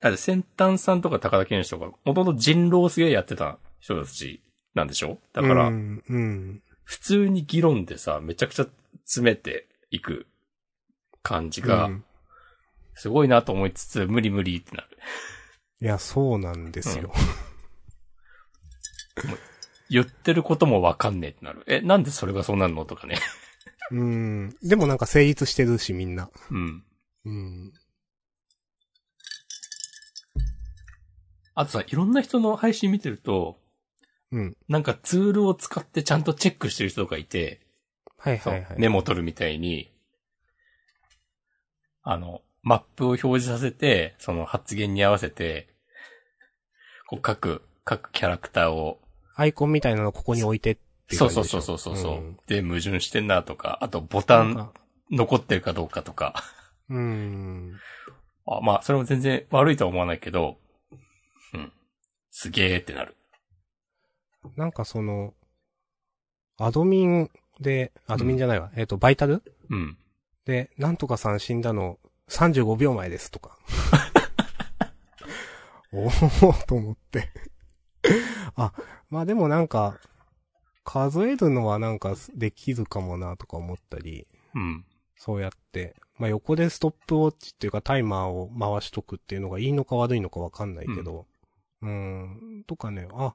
[0.00, 4.42] だって先端さんとか高田健志とか、もともと人狼すげえやってた人たち
[4.74, 5.18] なんでしょ？
[5.32, 6.62] だから、うん、うん。
[6.82, 8.66] 普通に議論でさ、めちゃくちゃ
[9.04, 10.26] 詰めていく
[11.22, 12.04] 感じがう、ん
[12.94, 14.88] すごいなと思いつつ、無理無理ってなる。
[15.80, 17.12] いや、そうなんですよ。
[19.90, 21.64] 言ってることもわかんねえってなる。
[21.66, 23.18] え、なんでそれがそうなるのとかね。
[23.90, 24.56] うん。
[24.62, 26.30] でもなんか成立してるし、みんな。
[26.50, 26.84] うん。
[27.24, 27.72] うん。
[31.54, 33.58] あとさ、いろんな人の配信見てると、
[34.30, 34.56] うん。
[34.68, 37.60] なんかツールを使ってちゃんとチェックしてる人とかいて、
[38.16, 38.78] はいはいはい。
[38.78, 39.92] メモ取るみたいに、
[42.02, 45.68] あの、マップを表示させて、その発言に合わせて、
[47.08, 49.00] こう各、各キャラクターを、
[49.34, 50.74] アイコンみたいなのここに置いてっ
[51.08, 54.70] ていそうそうそうそうそうそう、んで、矛盾してんなとか、あとボタン
[55.10, 56.34] 残ってるかどうかとか。
[56.88, 57.78] うん。
[58.46, 60.58] あまあ、それも全然悪いとは思わないけど、
[61.54, 61.72] うん。
[62.30, 63.16] すげーってなる。
[64.56, 65.34] なんかその、
[66.58, 68.70] アドミンで、アドミンじゃないわ。
[68.76, 69.42] えっ、と、バイタル？
[69.70, 69.98] うん。
[70.44, 71.98] で、なんとかさん死んだの
[72.32, 73.58] 35秒前ですとか。
[75.92, 76.10] おお
[76.66, 77.30] と思って。
[78.56, 78.72] あ、
[79.10, 79.98] まあでもなんか、
[80.84, 84.84] 数えるのはなんかできるかもなとか思ったり、うん。
[85.16, 91.26] そうやって、まあ横でストップウォッチっていうかタイマーを回しとくっていうのがいいのか悪いのかわかんないけど、
[91.82, 93.34] うーん、とかね、あ、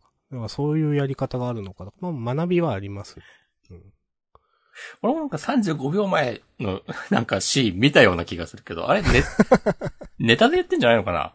[0.49, 1.93] そういうやり方があるのか。
[2.01, 3.17] まあ学びはあります。
[3.69, 3.93] うん。
[5.01, 9.07] 俺もなんか35秒前の なんかシーン見たような気がするけど、あれネ、
[10.19, 11.33] ネタで言ってんじゃないのかな？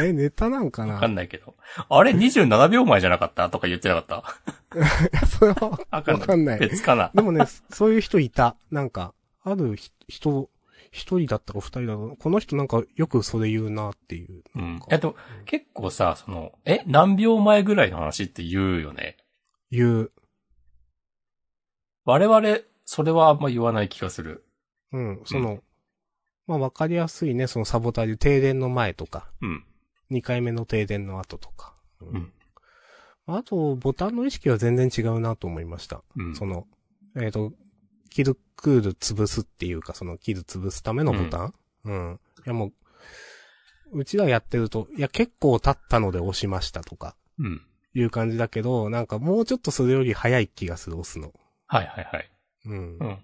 [0.00, 1.54] え、ネタなんかわなかんないけど。
[1.88, 3.48] あれ27秒前じゃなかった？
[3.50, 6.58] とか言ってなかっいや、 それは、たわかんない。
[6.58, 7.10] 別かな？
[7.14, 8.56] でもね、そういう人いた。
[8.70, 10.50] なんか、あるひ人、
[10.90, 14.42] 一人だったか二人だったか、この人なんかよくそれ言うなっていう。
[14.56, 14.80] うん。
[14.90, 19.16] えっと、結構さ、その、え、何秒前ぐらいの話って言うよね？
[19.70, 20.12] 言う。
[22.08, 24.42] 我々、それはあんま言わない気がする。
[24.92, 25.58] うん、その、
[26.46, 29.64] まあわかりやすいね、そのサボタージュ、停電の前とか、うん。
[30.08, 31.74] 二回目の停電の後とか。
[32.00, 32.32] うんうん。
[33.36, 36.02] あと、ボタンの意識は全然違うなと思いました。
[36.16, 36.34] うん。
[36.34, 36.66] その、
[37.14, 37.52] えっ、と、
[38.08, 41.54] キルクール潰すっていうか、そのキル潰すためのボタン？
[41.84, 42.20] うん。
[42.38, 42.72] いやも
[43.92, 47.60] う、うちらやってると、いや結構経ったので押しましたとか、うん。
[47.92, 51.34] いう感じだけど、なんかもうちょっとそれより早い気がする、押すの。
[51.68, 52.30] はいはいはい。
[52.66, 52.98] うん。
[52.98, 53.18] うん。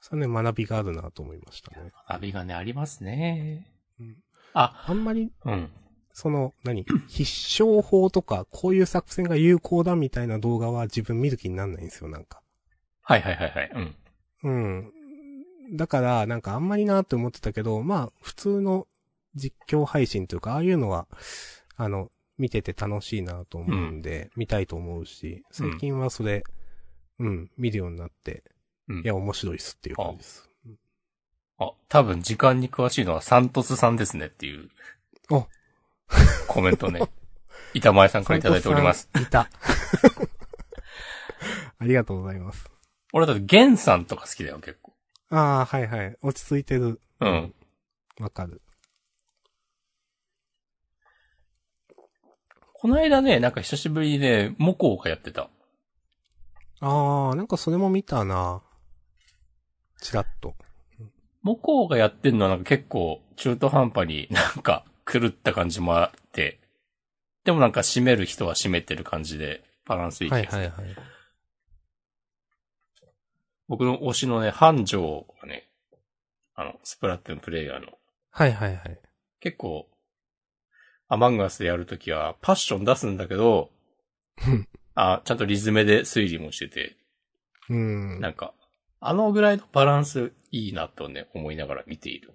[0.00, 1.92] それね、学びがあるなと思いましたね。
[2.08, 3.66] 学びがね、ありますね。
[4.00, 4.16] うん
[4.54, 5.70] あ、あんまり、うん。
[6.12, 6.84] その、何？
[7.06, 7.22] 必
[7.62, 12.42] 勝法とか、こういう作戦が有効だみたいな動画は自分見る気になんないんですよ、なんか。
[13.02, 13.70] はいはいはいはい。
[13.74, 13.96] うん。
[14.42, 15.76] うん。
[15.76, 18.88] だから、なんかあんまりなって思ってたけど、まあ、普通の
[19.34, 21.06] 実況配信というか、ああいうのは、
[21.76, 26.44] あの、見てて楽しいなと思うんで、見たいと思うし、最近はそれ、
[27.18, 28.44] うん、見るようになって、
[28.88, 30.48] うんいや、面白いっすっていう感じです。
[31.58, 34.70] あ、多分時間に詳しいのはサントスさんですねっていう。
[35.30, 35.46] お
[36.46, 37.00] コメントね。
[37.74, 39.10] 板前さんからいただいております。
[39.20, 39.50] いた。
[41.78, 42.70] ありがとうございます。
[43.12, 44.94] 俺だってゲンさんとか好きだよ、結構。
[45.30, 46.16] ああ、はいはい。
[46.22, 47.00] 落ち着いてる。
[47.20, 47.54] うん。
[48.20, 48.62] わかる。
[52.80, 55.50] この間ね、なんか久しぶりにね、モコがやってた。
[56.80, 58.62] ああ、なんかそれも見たな。
[60.00, 60.54] チラッと。
[61.42, 66.60] モコがやってんのはなんか結構中途半端になんか狂った感じもあって、
[67.44, 70.62] でもなんか締める人は締めてる感じでバランスいい気がする。
[70.62, 70.96] はいはいはい。
[73.66, 75.68] 僕の推しのね、繁盛がね、
[76.54, 77.88] あの、スプラトゥーンプレイヤーの、
[78.30, 79.00] はいはいはい。
[79.40, 79.88] 結構、
[81.08, 83.70] アマンガスやるときはパッション出すんだけど、
[84.94, 86.96] あ、ちゃんとリズムで推理もしてて、
[87.70, 88.20] うん。
[88.20, 88.54] なんか、
[89.00, 92.32] あのぐらいのバランスいいなとね、思いながら見ている。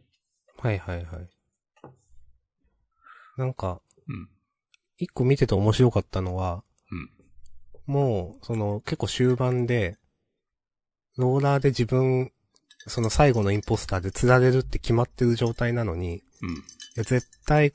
[0.57, 1.29] はいはいはい。
[3.37, 4.29] なんか、うん。
[4.97, 7.09] 一個見てて面白かったのは、うん
[7.85, 9.97] もう、その、結構終盤で、
[11.17, 12.31] ローラーで自分、
[12.87, 16.55] その最後のインポスターで釣られるって決まってる状態なのに、いうん。
[16.95, 17.73] や、絶対、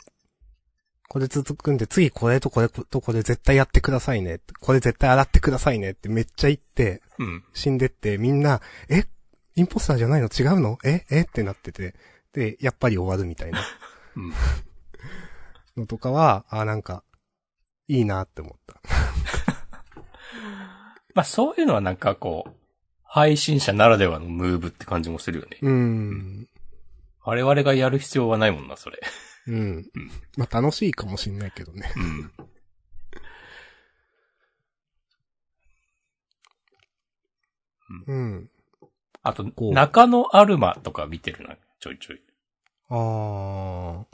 [1.08, 4.40] これ続くんで、次これとこれとこれ絶対やってくださいね。
[4.60, 7.44] これ絶対洗ってくださいねってめっちゃ言って、うん。
[7.54, 9.04] 死んでって、みんな、え？
[9.56, 10.28] インポスターじゃないの？
[10.28, 10.78] 違うの？
[10.84, 11.06] え？
[11.10, 11.22] え？
[11.22, 11.94] ってなってて、
[12.32, 13.60] で、やっぱり終わるみたいな
[14.16, 14.32] うん。
[15.78, 17.02] のとかは、あ、なんか、
[17.88, 18.80] いいなって思った。
[21.14, 22.52] まあそういうのはなんかこう、
[23.02, 25.56] 配信者ならではのムーブって感じもするよね。
[25.62, 26.48] うーん。
[27.24, 29.00] 我々がやる必要はないもんな、それ。
[29.48, 29.90] うん。
[30.36, 31.90] まあ、楽しいかもしんないけどね。
[31.96, 32.00] う
[37.92, 38.06] ん。
[38.06, 38.50] うん。
[39.22, 42.20] あとこ、う中野アルマとか見てるな、ちょいちょい。
[42.90, 44.04] あー。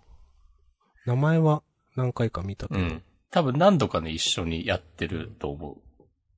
[1.07, 1.63] 名前は
[1.97, 2.81] 何回か見たけど。
[2.81, 3.03] うん。
[3.31, 5.77] 多分何度かね、一緒にやってると思う。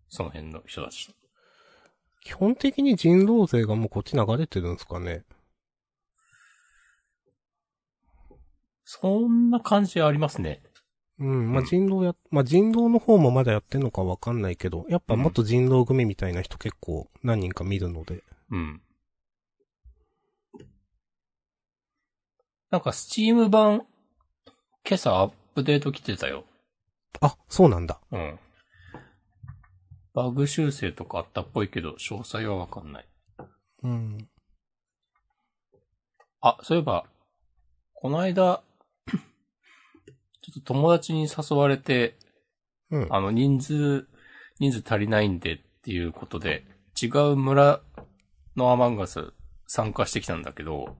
[0.09, 1.15] その辺の人たちと。
[2.23, 5.25] 基本的に人狼勢がもうこっち流れてるんですかね。
[8.87, 10.63] そんな感じありますね。
[11.19, 11.53] うん。
[11.53, 18.23] まあ、うん人狼や、まあ、人狼の方もまだやってんのかわかんないけど、やっぱもっと人狼組みたいな人結構何人か見るので。
[18.51, 18.81] うん。
[22.71, 23.87] なんか、スチーム版、
[24.89, 26.45] 今朝アップデート来てたよ。
[27.21, 27.99] あ、そうなんだ。
[28.13, 28.39] うん。
[30.15, 33.09] バグ修正とかあったっぽいけど、詳細はわかんない。
[33.83, 34.29] うん。
[36.41, 37.05] あ、そういえば、
[37.95, 38.63] この間、
[40.51, 42.19] っと友達に誘われて、
[42.91, 43.07] うん。
[43.11, 44.09] あの、人数、
[44.61, 46.65] 人数足りないんでっていうことで、
[47.01, 47.81] 違う村
[48.57, 49.33] のアマンガス
[49.67, 50.97] 参加してきたんだけど、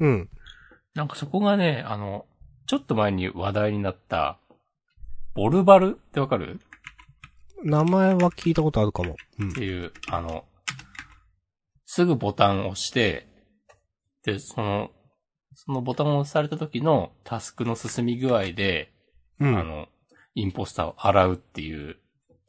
[0.00, 0.30] うん。
[0.94, 2.26] なんかそこがね、あの、
[2.66, 4.38] ちょっと前に話題になった、
[5.34, 5.90] ボルバル？
[5.90, 6.58] ってわかる？
[7.62, 9.16] 名前は聞いたことあるかも。
[9.38, 9.52] うんっ。
[9.52, 10.44] ていう、あの、
[11.84, 13.28] すぐボタンを押して、
[14.24, 14.90] で、その、
[15.66, 18.92] そのボタンを押された時のタスクの進み具合で、
[19.40, 19.58] うん。
[19.58, 19.88] あの、
[20.34, 21.96] インポスターを洗うっていう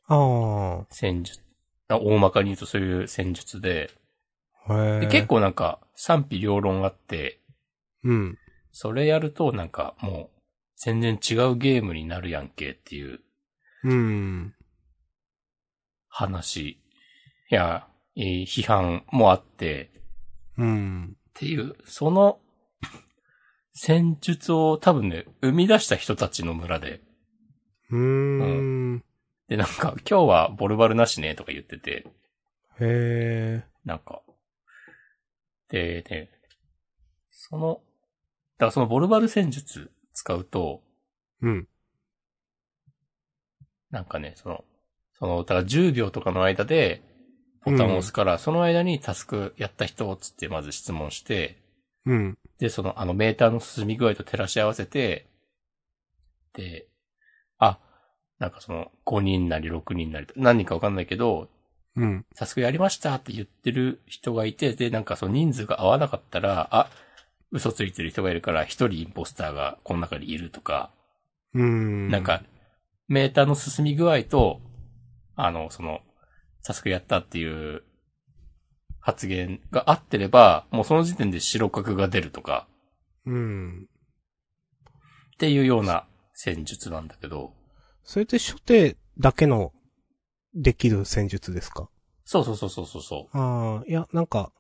[0.08, 1.42] あ戦術、
[1.90, 3.90] あ大まかに言うとそういう戦術で。
[5.00, 7.40] で結構なんか賛否両論あって、
[8.04, 8.38] うん。
[8.72, 10.40] それやるとなんかもう
[10.76, 13.22] 全然違うゲームになるやんけっていう
[13.84, 14.54] うん。
[16.10, 16.80] 話
[17.50, 19.92] や、えー批判もあって、
[20.58, 21.16] うん。
[21.16, 22.40] っていう、その
[23.80, 27.00] 戦術を多分ね、生み出した人たちの村で、
[27.92, 27.98] うー
[28.96, 29.04] ん。
[29.48, 32.08] でなんか今日はボルバルなしねとか言ってて、
[32.80, 33.64] へえ。
[33.86, 34.24] なんか、
[35.70, 36.32] で、で、
[37.30, 37.82] その、
[38.58, 40.82] だからそのボルバル戦術使うと、
[41.44, 41.68] うん。
[43.92, 44.66] なんかね、その、
[45.20, 47.04] その、だから10秒とかの間で、
[47.64, 51.62] ボタンを押すから、その間にタスクやった人つってまず質問して、
[52.08, 52.38] うん。
[52.60, 55.28] で、その、あのメーターの進み具合と照らし合わせて、
[56.54, 56.88] で、
[57.60, 57.80] あ、
[58.40, 61.50] なんかその、5人なり6人なり、何人かわかんないけど、
[61.96, 62.26] うん。
[62.36, 66.90] タスクやりましたって言ってる人がいて、で、なんかその人数が合わなかったら、あ、
[67.52, 70.92] 嘘ついてる人がいるから、一人インポスターがこの中にいるとか、
[71.54, 72.10] うん。
[72.10, 72.44] なんか、
[73.08, 74.62] メーターの進み具合と、
[75.36, 76.02] あの、その、
[76.64, 77.84] タスクやったっていう
[79.08, 82.68] 発言が合ってれば、もうその時点で白角が出るとか、
[83.26, 83.88] うん。
[85.34, 87.54] っていうような戦術なんだけど、
[88.04, 89.72] それって初手だけの
[90.54, 91.88] できる戦術ですか？
[92.26, 93.38] そうそうそうそうそうそう。
[93.38, 94.52] ああ、いや、なんか、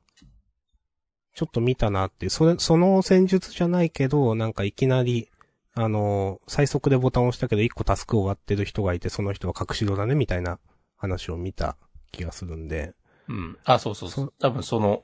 [1.36, 5.30] ちょっと見たなって、それ、その戦術じゃないけど、なんかいきなり、
[5.74, 10.58] あのー最速でボタンを押したけど、一個タスク終わってる人がいて、その人は隠し色だね、みたいな
[10.96, 11.76] 話を見た
[12.14, 12.94] 気がするんで。
[13.30, 13.58] うん。
[13.66, 14.16] あ、そうそうそ。
[14.16, 15.04] そう多分その、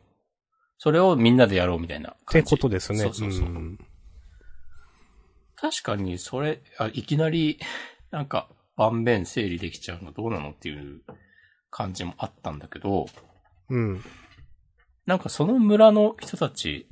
[0.77, 2.49] それをみんなでやろうみたいなって感じ。
[2.49, 2.99] ことですね。
[2.99, 3.49] そうそうそう。
[3.49, 3.79] ん
[5.55, 7.59] 確かにそれ、あいきなり、
[8.11, 11.01] なんか、盤面整理できちゃうのどうなのっていう
[11.69, 13.05] 感じもあったんだけど、
[13.69, 14.03] うん。
[15.05, 16.87] なんかその村の人たち、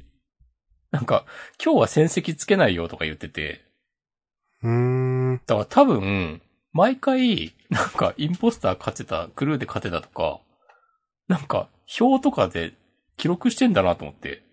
[0.91, 1.25] なんか、
[1.63, 3.65] 今日は戦績つけないよとか言ってて、
[4.63, 5.41] うーん。
[5.45, 10.39] だから多分、毎回、なんか、インポスター勝てた、クルーで勝てたとか、
[11.31, 12.73] なんか、表とかで
[13.15, 14.43] 記録してんだなと思って、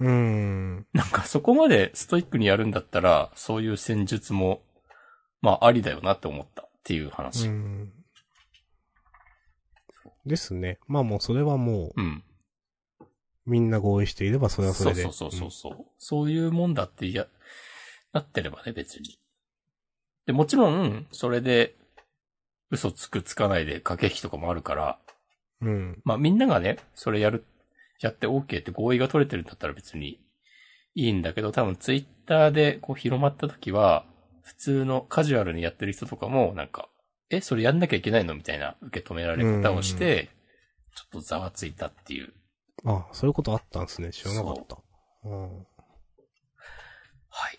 [0.00, 0.86] うーん。
[0.92, 4.60] なんかそこまでストイックにやるんだったら、そういう戦術も
[5.40, 7.46] まあありだよなって思ったっていうう話。
[7.46, 7.92] ん。
[10.26, 10.80] ですね。
[10.88, 12.24] まあもうそれはもう、うん。
[13.46, 15.02] みんな合意していればそれはそれで。
[15.02, 15.86] そうそうそうそう。
[15.98, 17.28] そういうもんだっていや、
[18.12, 19.20] なってればね、別に。
[20.26, 21.76] で、もちろん、それで、
[22.70, 24.98] 嘘つくつかないで駆け引きとかもあるから、
[25.64, 25.68] うん。
[25.68, 26.02] うん。
[26.04, 27.44] まあみんながね、それやる、
[28.00, 30.20] やって OK って合意が取れてるんだったら別に
[30.94, 34.04] いいんだけど、多分ツイッターでこう広まった時は、
[34.42, 36.88] 普通のカジュアルにやってる人とかも、なんか、
[37.30, 38.34] え、それやんなきゃいけないの？
[38.34, 40.28] みたいな受け止められ方をして、
[40.94, 42.34] ちょっとざわついたっていう。
[42.84, 44.12] あ、そういうことあったんですね。
[44.12, 44.76] 知らなかった。
[45.24, 45.48] うん。
[45.48, 45.64] は
[47.48, 47.56] い。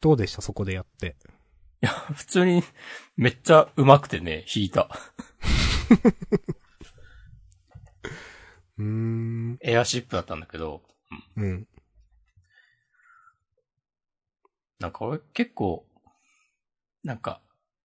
[0.00, 0.40] どうでした？
[0.40, 1.16] そこでやって。
[1.80, 2.62] いや、普通に
[3.16, 4.88] めっちゃ上手くてね、弾いた。
[8.78, 9.58] うーん。
[9.60, 10.82] エアシップだったんだけど、
[11.36, 11.68] うん。
[14.80, 15.86] なんか俺結構、
[17.04, 17.40] なんか、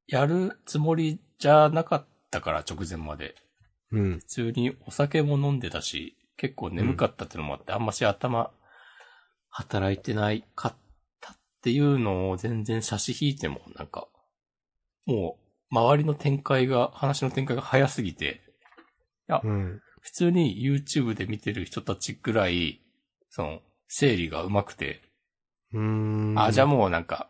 [0.07, 3.35] やるつもりじゃなかったから直前まで。
[3.91, 4.19] うん。
[4.19, 8.51] 普通にお酒も飲んでたし、結構眠かったってのもあって、あんまし頭、
[9.49, 10.82] 働いてないかった
[11.63, 14.09] っていうのを全然差し引いても、なんか、
[15.05, 15.37] も
[15.71, 18.41] う、周りの展開が、話の展開が早すぎて、
[19.45, 19.81] うん。
[20.01, 22.81] 普通に YouTube で見てる人たちくらい、
[23.29, 25.03] その、整理が上手くて、
[25.71, 26.35] うーん。
[26.37, 27.29] あ、じゃあもうなんか、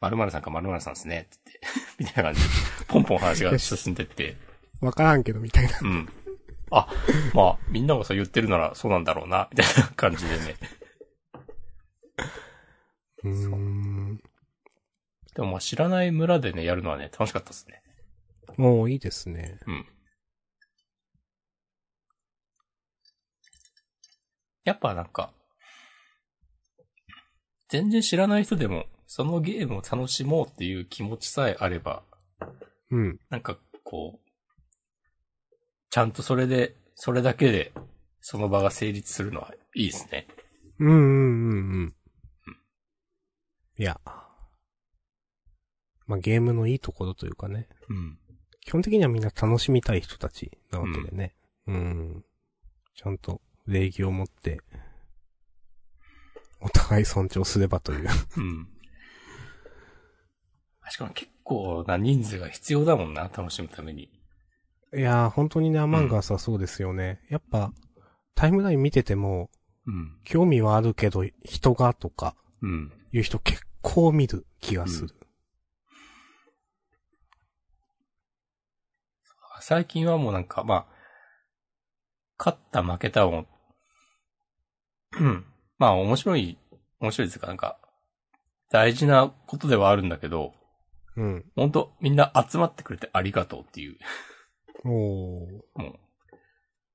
[0.00, 1.60] 〇〇さんか〇〇さんですね、つって、
[2.00, 2.48] みたいな感じで、
[2.88, 4.38] ポンポン話が進んでって、
[4.80, 5.78] わからんけど、みたいな。
[5.82, 6.08] うん。
[6.70, 6.88] あ、
[7.34, 10.56] まあ、みんながそう言ってるならそうなんだろうな、みたいな感じでね。
[13.24, 14.20] うーん。
[15.34, 17.82] でもまあ知らない村でね、やるのはね、楽しかったですね。
[18.56, 19.58] もういいですね。
[19.66, 19.86] うん。
[24.64, 25.32] やっぱなんか、
[27.68, 32.02] 全然知らない人でも、そのゲームを楽しもうっていう気持ちさえあれば、
[32.90, 33.18] うん。
[33.30, 34.30] なんかこう、
[35.90, 37.72] ちゃんとそれで、それだけで、
[38.20, 40.26] その場が成立するのはいいですね。
[40.78, 41.04] うんうんうん
[41.52, 41.94] うん。
[43.80, 43.98] いや。
[46.06, 47.66] まあ、ゲームのいいところというかね。
[47.88, 48.18] うん。
[48.60, 51.34] 基本的にはみんな楽しみたい人たちなわけでね。
[51.66, 52.24] うん。
[52.94, 54.60] ちゃんと礼儀を持って、
[56.60, 58.08] お互い尊重すればという。
[58.36, 58.68] うん。
[60.90, 64.10] しかも結構な人数が必要だもんな、楽しむために。
[64.94, 67.22] いやー、本当にね、アマンガースはそうですよね。
[67.30, 67.72] やっぱ、
[68.34, 69.48] タイムライン見てても、
[69.86, 70.18] うん。
[70.24, 72.92] 興味はあるけど、人がとか、うん。
[73.12, 75.14] いう人結構見る気がする。
[79.60, 80.86] 最近はもうなんか、まあ、
[82.38, 83.44] 勝った負けたを、
[85.18, 85.44] うん。
[85.78, 86.58] まあ面白い、
[87.00, 87.78] 面白いですか、なんか、
[88.70, 90.54] 大事なことではあるんだけど、
[91.16, 91.44] うん。
[91.56, 93.98] 本当みんな集まってくれてありがとうっていう、
[94.84, 94.92] おー。
[95.74, 95.98] もう、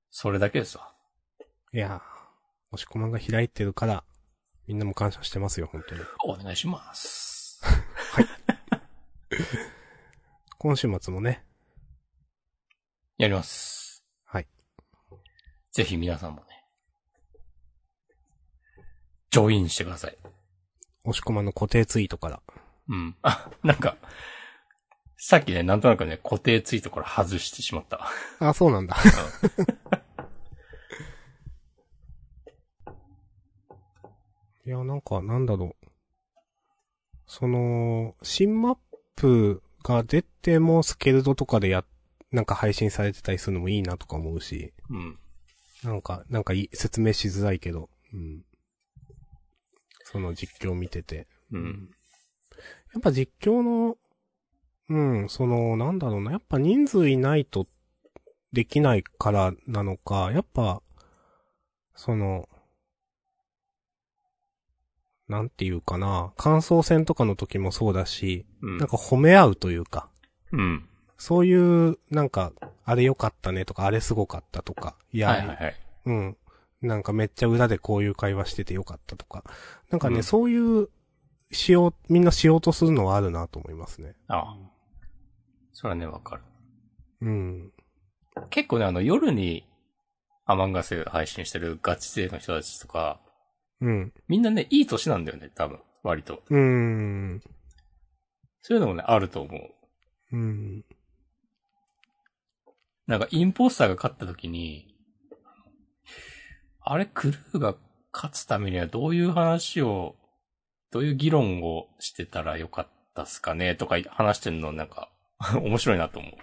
[0.09, 0.93] それだけですわ。
[1.73, 1.99] いやー、
[2.71, 4.03] 押し込まんが開いてるから、
[4.67, 6.01] みんなも感謝してますよ、本当に。
[6.23, 7.61] お願いします。
[10.57, 11.45] 今週末もね、
[13.17, 14.03] やります。
[14.25, 14.47] はい。
[15.71, 16.65] ぜひ皆さんもね、
[19.29, 20.17] ジョインしてください。
[21.03, 22.41] 押し込まんの固定ツイートから。
[22.89, 23.15] うん。
[23.21, 23.97] あ、なんか、
[25.17, 28.09] さっきね、なんとなくね、固定ツイートから外してしまった。
[28.39, 28.95] あ、そうなんだ。
[34.65, 35.87] いや、なんか、なんだろう。
[37.27, 38.77] その、新マッ
[39.15, 41.85] プが出てもスケルドとかでや、
[42.31, 45.19] なんか配信されてたりするのもいいなとか思うし、うん。
[45.83, 48.43] なんか、なんか説明しづらいけど、うん。
[50.03, 51.27] その実況見てて。
[51.51, 51.89] うん。
[52.93, 53.97] やっぱ実況の、
[54.89, 57.67] うん、その、なんだろうな、やっぱ人数いないと
[58.51, 60.81] できないからなのか、やっぱ、
[61.93, 62.49] その、
[65.27, 68.77] なんていうかな、感想戦とかの時もそうだし、うん。
[68.77, 70.09] なんか褒め合うというか、
[70.51, 70.87] うん。
[71.17, 72.53] そういう、なんか、
[72.83, 75.75] あれ良かったねとか、あれすごかったとか、いや、はいはいはい。
[76.05, 76.37] うん。
[76.81, 79.43] なんかめっちゃ裏でこういう会話しててよかったとか。
[79.89, 80.89] なんかね、うんそういう、
[81.51, 84.15] しよう、みんなしようとするのはあるなと思いますね。
[84.27, 84.57] ああ。
[85.73, 86.41] それはね、わかる。
[87.21, 87.71] うん。
[88.49, 89.67] 結構ね、あの、夜に
[90.45, 93.19] アマンガス配信してるガチ勢の人たちとか、
[93.85, 94.13] うん。
[94.27, 95.79] みんなね、いい年なんだよね、多分。
[96.01, 96.41] 割と。
[96.49, 97.41] うーん。
[98.61, 100.35] そういうのもね、あると思う。
[100.35, 100.85] うん。
[103.05, 104.95] なんか、インポスターが勝った時に、
[106.81, 107.75] あれ、クルーが
[108.11, 110.15] 勝つためにはどういう話を
[110.89, 115.11] どういう議論をしてたらよかったっすかねとか話してるのなんか、
[115.61, 116.33] 面白いなと思う。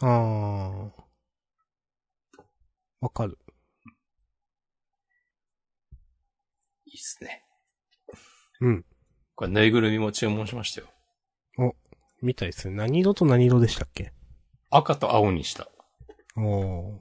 [0.00, 1.06] あー。
[3.00, 3.38] わかる。
[6.96, 7.42] いいっすね。
[8.62, 8.84] うん。
[9.34, 10.86] これぬいぐるみも注文しましたよ。
[12.22, 12.74] みたいですね。
[12.74, 14.12] 何色と何色でしたっけ？
[14.70, 15.68] 赤と青にした。
[16.38, 16.98] おー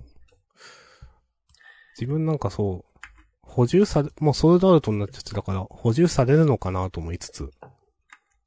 [1.97, 3.01] 自分なんかそう、
[3.41, 7.49] 補充され、もうソールドアウトになっちゃってたから、補充されるのかなと思いつつ。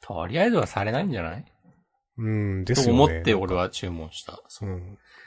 [0.02, 1.44] とりあえずはされないんじゃない？
[2.18, 3.02] うん、ですとよね。
[3.04, 4.42] 思って俺は注文した。
[4.48, 4.68] そう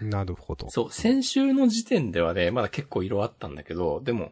[0.02, 0.10] うん。
[0.10, 0.70] なるほど。
[0.70, 4.32] そう、先週の時点ではね、まだ結構色あったんだけど、でも、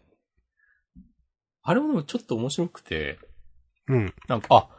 [1.70, 3.20] あれもでもちょっと面白くて、
[3.88, 4.14] うん。
[4.28, 4.70] なんか、あ、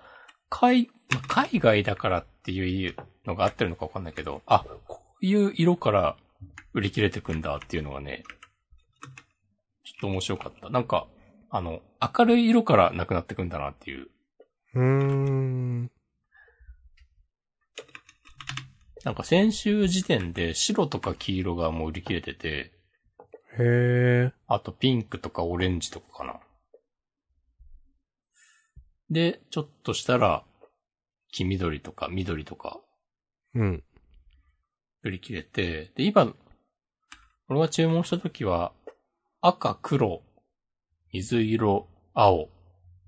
[0.48, 6.16] 海、まあ海外だからっていうのが合ってるのかわかんないけど、あ、こういう色から
[6.74, 8.24] 売り切れてくんだっていうのがね、
[9.84, 10.68] ちょっと面白かった。
[10.68, 11.06] なんか、
[11.48, 11.80] あの、
[12.18, 14.08] 明るい色からなくなってくんだなっていう。
[14.74, 15.90] うーん。
[19.04, 22.72] なんか先週時点で白とか黄色がもう売り切れてて、
[23.60, 24.32] へー。
[24.48, 26.40] あとピンクとかオレンジとかかな。
[29.10, 30.44] で、ちょっとしたら、
[31.32, 32.80] 黄緑とか緑とか
[33.54, 33.82] うん。
[35.02, 36.32] 売り切れて、で、今、
[37.48, 38.72] 俺が注文した時は、
[39.40, 40.22] 赤、黒、
[41.12, 42.48] 水色、青、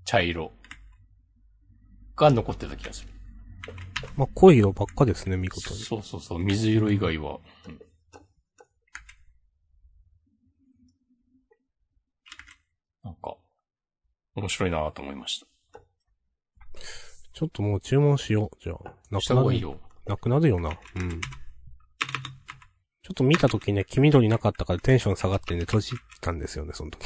[0.03, 0.51] 茶色
[2.15, 3.09] が残ってた気がする。
[4.17, 5.79] まあ、濃い色ばっかですね、見事に。
[5.79, 7.39] そうそうそう、水色以外は。
[7.67, 7.79] うん
[13.03, 13.35] なんか、
[14.35, 15.45] 面白いなと思いまし
[17.33, 18.57] ちょっともう注文しよう。
[18.63, 18.77] じゃあ。
[18.77, 18.89] た。
[18.89, 19.79] なくなるした方がいいよ。
[20.05, 20.69] なくなるよな。
[20.69, 21.21] うん。
[23.03, 27.05] ちょっと見たときね、黄緑なかったからテンション下がってね、閉じたんですよね、その時。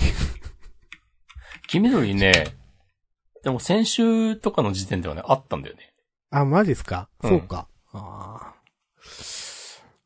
[1.68, 2.56] 黄緑ね、
[3.44, 5.94] でも先週とかの時点ではね、あったんだよね。
[6.30, 7.68] あ、マジっすか、うんそうか。
[7.94, 8.56] ああ。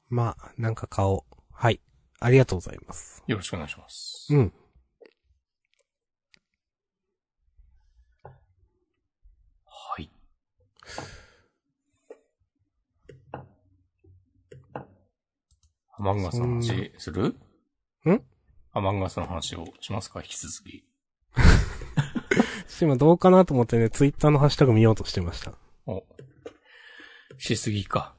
[0.09, 1.35] まあ、なんか買おう。
[1.51, 1.81] はい。
[2.19, 3.23] ありがとうございます。
[3.25, 4.27] よろしくお願いします。
[4.29, 4.53] うん。
[9.65, 10.11] はい。
[16.01, 17.27] アマンガスの話する？
[18.09, 18.23] ん？
[18.73, 20.21] アマンガスの話をしますか？
[20.21, 20.83] 引き続き。
[22.81, 25.53] 今どうかなと思ってね、ツイッターのハッシュタグ見ようとしてました。
[25.85, 26.03] お。
[27.37, 28.15] しすぎか。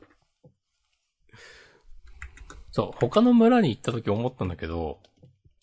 [2.70, 5.00] そう、他の村に行った時思ったんだけど、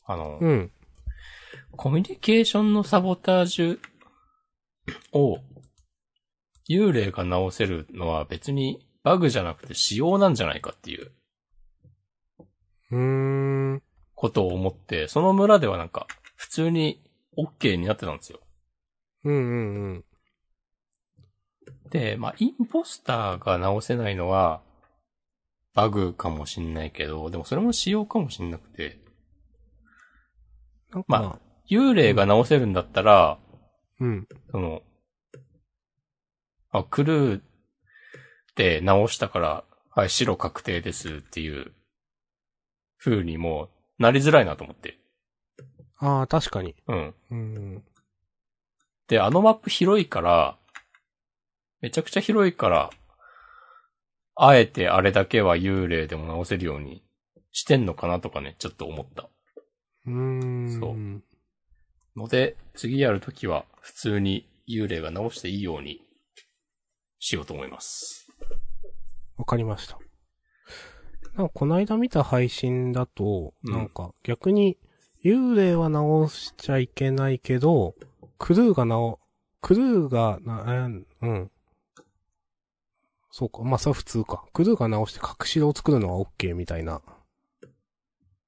[0.06, 0.72] あの、うん。
[1.72, 3.80] コミュニケーションのサボタージュ
[5.14, 5.38] を
[6.70, 11.14] 幽霊が直せるのは別にバグじゃなくて仕様なんじゃないかっていう
[12.92, 13.84] うーん。
[14.16, 17.02] ことを思って、その村ではなんか普通に
[17.38, 18.40] OK になってたんですよ。
[19.24, 20.06] うんうんうん。
[21.90, 24.62] で、まあ、インポスターが直せないのは
[25.74, 29.00] バグかもしんないけど、でもそれも仕様かもしんなくて、
[31.08, 33.40] まあ幽霊が直せるんだったら、
[34.02, 34.28] うん。
[34.52, 34.82] その、
[36.72, 37.42] あ、クルー
[38.56, 41.72] で直したから、はい、白確定ですっていう
[43.00, 43.70] 風にも
[44.00, 44.97] うなりづらいなと思って。
[45.97, 46.76] ああ、確かに。
[46.88, 47.14] うん。
[47.32, 47.84] うん。
[49.08, 50.58] で、あのマップ広いから、
[51.82, 52.89] めちゃくちゃ広いから、
[54.36, 57.04] あえてあれだけは幽霊でも直せるように
[57.52, 59.30] してんのかなとかね、ちょっと思った。
[60.06, 60.80] うーん。
[60.80, 61.30] そう
[62.20, 66.02] ので、次やるときは普通に幽霊が直していいように
[67.20, 68.28] しようと思います。
[69.38, 70.00] わかりました。
[71.40, 74.78] なんかこの間見た配信だと、うんなんか逆に
[75.24, 77.96] 幽霊は直しちゃいけないけど、
[78.38, 79.22] クルーが直、
[79.62, 81.52] クルーがな、えーうん。
[83.32, 83.62] そうか。
[83.64, 84.44] まあ、それは普通か。
[84.52, 87.02] クルーが直して隠し戸を作るのは OK みたいな。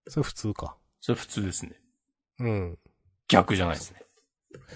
[0.10, 0.76] それ普通か。
[1.00, 1.80] それ普通ですね。
[2.40, 2.80] うん。
[3.30, 4.02] 逆じゃないですね。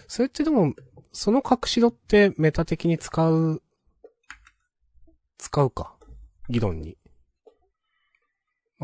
[0.07, 0.73] それってでも、
[1.11, 3.61] その隠し戸ってメタ的に使う、
[5.37, 5.97] 使うか。
[6.47, 6.97] 議論に。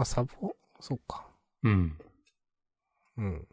[0.02, 1.28] まあ、サボ、そうか。
[1.62, 1.96] うん。
[3.18, 3.48] うん。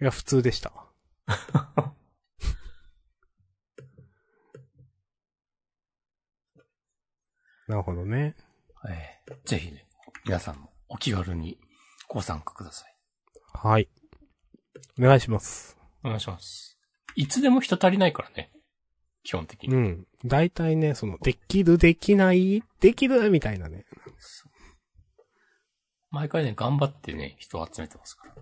[0.00, 0.72] いや、普通でした。
[7.66, 8.36] なるほどね。
[8.88, 9.88] えーぜひね、
[10.24, 11.58] 皆さんもお気軽に
[12.06, 12.96] ご参加ください。
[13.52, 13.88] はい。
[14.96, 15.76] お願いします。
[16.04, 16.78] お願いします。
[17.16, 18.52] いつでも人足りないからね。
[19.22, 19.74] 基本的に。
[19.74, 20.06] うん。
[20.24, 23.84] 大体ね、その、できる、できない、できる、みたいなね。
[26.10, 28.34] 毎回ね、頑張ってね、人を集めてますから。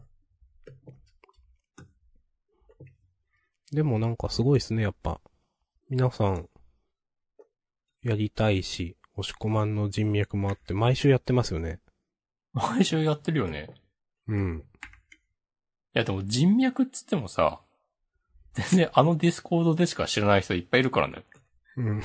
[3.73, 5.21] でもなんかすごいですね、やっぱ。
[5.91, 6.49] 皆さん、
[8.03, 11.81] やりたいし、押し込まんの人脈もあって、毎週やってますよね。
[12.53, 13.75] 毎週やってるよね。
[14.29, 14.65] うん。
[15.95, 17.61] いやでも人脈っつってもさ、
[18.59, 21.23] 全然あのディスコードでしか知らない人いっぱいいるからね。
[21.77, 22.03] うん。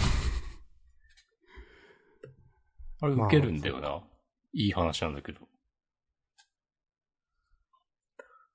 [3.02, 4.04] あれまあ受けるんだよな。
[4.54, 5.40] いい話なんだけど。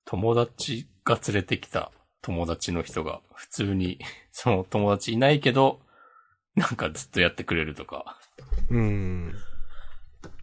[0.05, 1.91] 友達が連れてきた
[2.23, 3.99] 友達の人が普通に、
[4.31, 5.81] その友達いないけど、
[6.55, 8.21] なんかずっとやってくれるとか、
[8.71, 9.35] うん。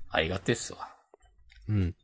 [0.09, 0.93] ありがてえっすわ。
[1.69, 1.95] うん。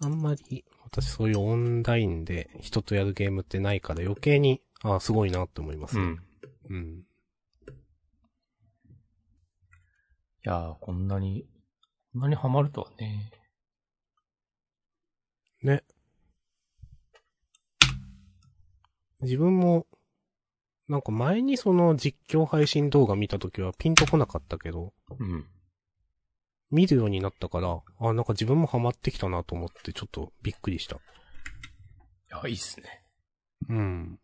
[0.00, 6.02] あんまり、私そういうオンラインで人とやるゲームってないから余計に、ああ、すごいなって思いますね。
[6.02, 6.18] うん。
[6.70, 6.98] うん。
[7.00, 7.04] い
[10.44, 11.44] やー、こんなに、
[12.12, 13.32] こんなにハマるとはね。
[15.62, 15.82] ね。
[19.22, 19.86] 自分も、
[20.88, 25.46] なんか前にその実況配信動画見たときはピンとこなかったけど、うん。
[26.70, 30.96] 見るようになったから、あ、なんか自分もハマってきたなと思ってちょっとびっくりした。
[30.96, 30.98] い
[32.30, 33.02] や、いいっすね。
[33.68, 34.18] うん。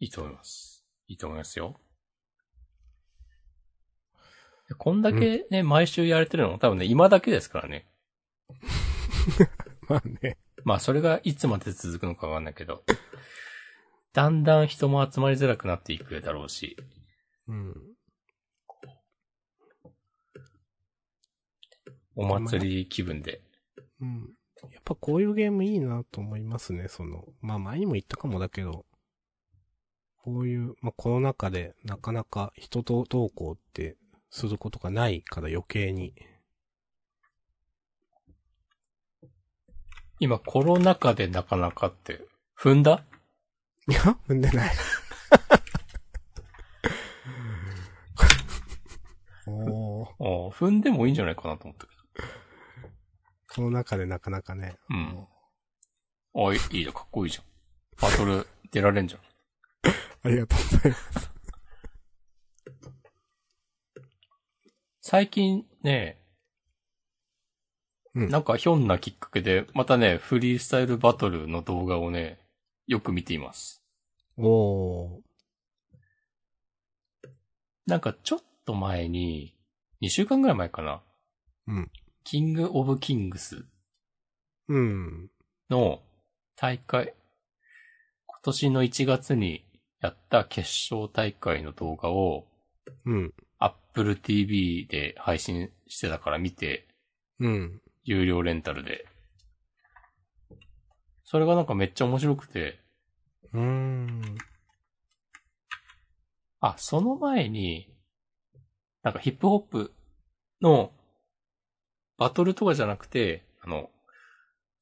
[0.00, 0.84] いいと思います。
[1.08, 1.76] いいと思いますよ。
[4.68, 7.86] でこんだけね、毎週やれてるのも多分ね、今だけですからね。
[9.88, 10.38] まあね。
[10.64, 12.84] まあ、それがいつまで続くのかわかんないけど、
[14.14, 16.76] だんだん人も集まりづらくなっていくだろうし、
[17.48, 17.93] うん。
[22.16, 23.42] お祭り気分で。
[24.00, 24.34] うん。
[24.70, 27.24] やっぱこういうゲームいいなと思いますね、その。
[27.40, 28.86] まあ前にも言ったかもだけど、
[30.18, 33.96] こういう、まあコロナ禍でなかなか人と同行って
[34.30, 36.14] することがないから余計に。
[40.20, 42.22] 今、コロナ禍でなかなかって、
[42.58, 43.04] 踏んだ？
[43.88, 44.74] いや、踏んでない。
[49.46, 51.94] おー、ああ踏んでもいいんじゃないかなと思ったけ
[53.54, 54.74] この中でなかなかね。
[54.90, 54.96] ど。
[54.96, 55.28] うん。
[56.46, 57.44] ああ、いいいいじゃん、かっこいいじゃん。
[58.00, 59.20] バトル出られんじゃん。
[60.24, 61.30] ありがとうございます。
[65.00, 66.18] 最近ね、
[68.14, 72.40] うんなんかひょんなきっかけで、またね、フリースタイルバトルの動画をね、
[72.86, 73.84] よく見ています。
[74.36, 75.20] おー。
[77.86, 79.56] なんかちょっと前に、
[80.02, 81.02] 2週間ぐらい前かな。
[81.66, 81.90] うん。
[82.24, 83.66] キングオブキングス
[84.68, 85.28] うん。
[85.68, 86.00] の
[86.56, 87.12] 大会、
[88.26, 89.66] 今年の1月に
[90.00, 92.46] やった決勝大会の動画を
[93.04, 93.34] うん。
[93.58, 96.88] Apple TV で配信してたから見て、
[97.40, 97.82] うん。
[98.04, 99.04] 有料レンタルで。
[101.24, 102.78] それがなんかめっちゃ面白くて、
[103.52, 104.38] うーん。
[106.60, 107.94] あ、その前に、
[109.02, 109.92] なんかヒップホップ
[110.62, 110.90] の
[112.18, 113.90] バトルとかじゃなくて、あの、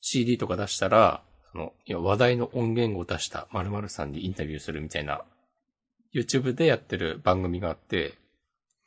[0.01, 1.23] CD とか出したら、
[1.53, 5.23] その、いや話題の音源を出した〇〇さんにインタビューするみたいな、
[6.15, 8.19] YouTube でやってる番組があって、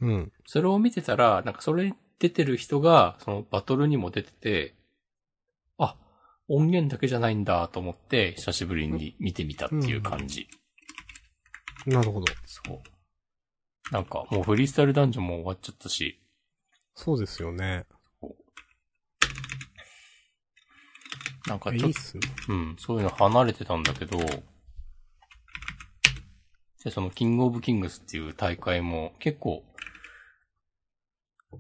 [0.02, 0.32] うん。
[0.46, 4.76] それを見てたら、なんかそれに出てる人が、そのバトルにも出てて、
[5.78, 5.96] あ、
[6.48, 10.48] 音源だけじゃないんだと思って、久しぶりに見てみたっていう感じ。
[11.86, 12.26] なるほど。
[12.46, 12.82] そう。
[13.92, 16.20] なんか、もうフリースタイルダンジョンも終わっちゃったし、
[16.96, 17.86] そうですよね。
[21.48, 22.54] なんかちょっと。
[22.54, 24.18] うん、そういうの離れてたんだけど、
[26.86, 29.64] で、そのキングオブキングスっていう大会も結構、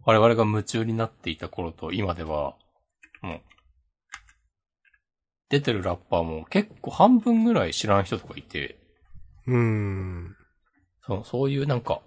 [0.03, 2.55] 我々が夢中になっていた頃と今では、
[3.21, 3.41] もう、
[5.49, 8.77] 出てるラッパーも結構半分ぐらい知らん人とかいて、
[9.47, 10.35] うーん。
[11.05, 12.01] そのそういうなんか、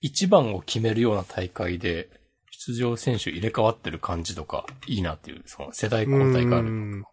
[0.00, 2.08] 一番を決めるような大会で、
[2.60, 6.66] 出場選手入れ替わってる感じとか、いいなっていう、その世代交代がある。
[6.66, 7.04] うーん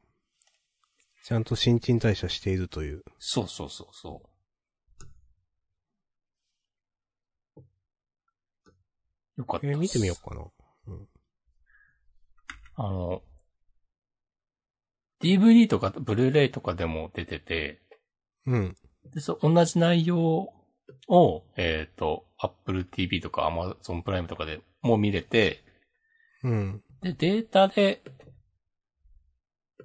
[1.24, 3.04] ちゃんと新陳代謝しているという。
[3.20, 4.24] そうそうそうそ
[7.56, 7.62] う。
[9.38, 9.68] よかった。
[9.68, 10.42] えー見てみようかな。
[12.78, 13.22] あの、
[15.22, 17.82] DVD とかブルーレイとかでも出てて、
[18.48, 18.76] うん。
[19.14, 20.54] で、そ、同じ内容
[21.08, 25.64] を、えっ、と、Apple TV とか Amazon プライムとかでも見れて、
[26.44, 26.84] うん。
[27.02, 28.02] で、データで、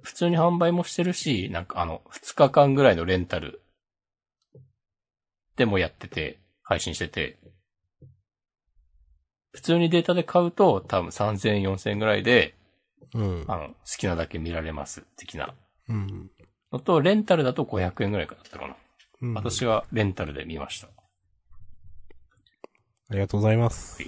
[0.01, 3.61] 普通に販売もしてるし、なんかあの、2日間ぐらいのレンタル
[5.55, 7.37] でもやってて、配信してて、
[9.51, 12.55] 普通にデータで買うと多分3000円、4000円ぐらいで
[13.13, 13.45] うん。
[13.47, 15.53] あの、好きなだけ見られます、的な
[15.89, 16.31] うん。
[16.71, 18.75] のと、レンタルだと500円ぐらいかだったかな。
[19.21, 19.33] うん。
[19.33, 20.87] 私はレンタルで見ました。
[23.11, 24.01] ありがとうございます。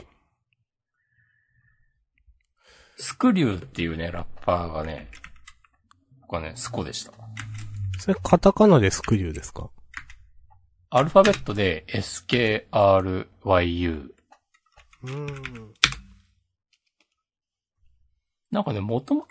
[2.96, 5.12] スクリューっていうね、ラッパーがね、
[6.22, 7.12] 僕はね、スコでした。
[8.00, 9.70] それカタカナでスクリューですか？
[10.90, 14.08] アルファベットで SKRYU。
[15.04, 15.74] うん。
[18.52, 19.28] なんかね、もとも、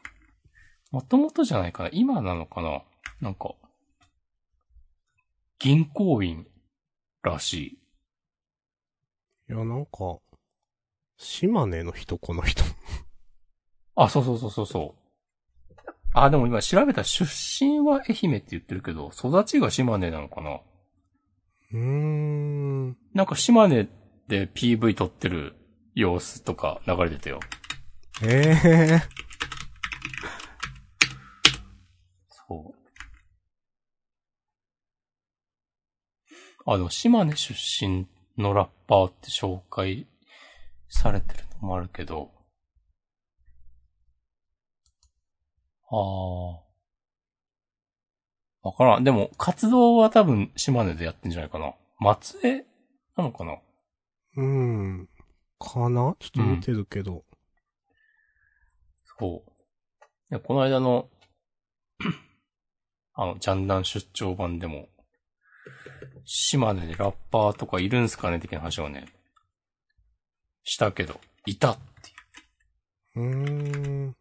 [0.90, 1.90] もともとじゃないかな。
[1.94, 2.82] 今なのかな？
[3.22, 3.54] なんか、
[5.58, 6.46] 銀行員
[7.22, 7.78] らしい。
[9.52, 10.18] いや、なんか、
[11.18, 12.64] 島根の人、この人。
[13.94, 15.78] あ、そうそうそうそうそう。
[16.14, 17.30] あ、でも今調べた出
[17.62, 20.60] 身は愛媛って言ってるけど、育ちが島根なのかな？
[21.72, 22.96] うーん。
[23.12, 23.90] なんか島根
[24.26, 25.54] で PV 撮ってる
[25.94, 27.38] 様子とか流れてたよ。
[28.24, 29.02] ええ
[32.48, 32.78] そう。
[36.64, 38.06] あ、でも島根出身
[38.38, 40.06] のラッパーって紹介
[40.88, 42.30] されてるのもあるけど。
[45.90, 46.62] ああ。
[48.62, 49.04] わからん。
[49.04, 51.74] でも、活動は多分島根でやってんじゃないかな。
[51.98, 52.64] 松江
[53.16, 53.58] なのかな？
[54.36, 55.08] うん。
[55.58, 56.16] かな？
[56.18, 57.24] ちょっと見てるけど。
[59.18, 59.52] そう。
[60.30, 61.10] でこの間の、
[63.14, 64.88] あの、ジャンダン出張版でも、
[66.24, 68.38] 島根でラッパーとかいるんすかね？
[68.38, 69.06] 的な話をね、
[70.64, 74.16] したけど、いたっていうーん。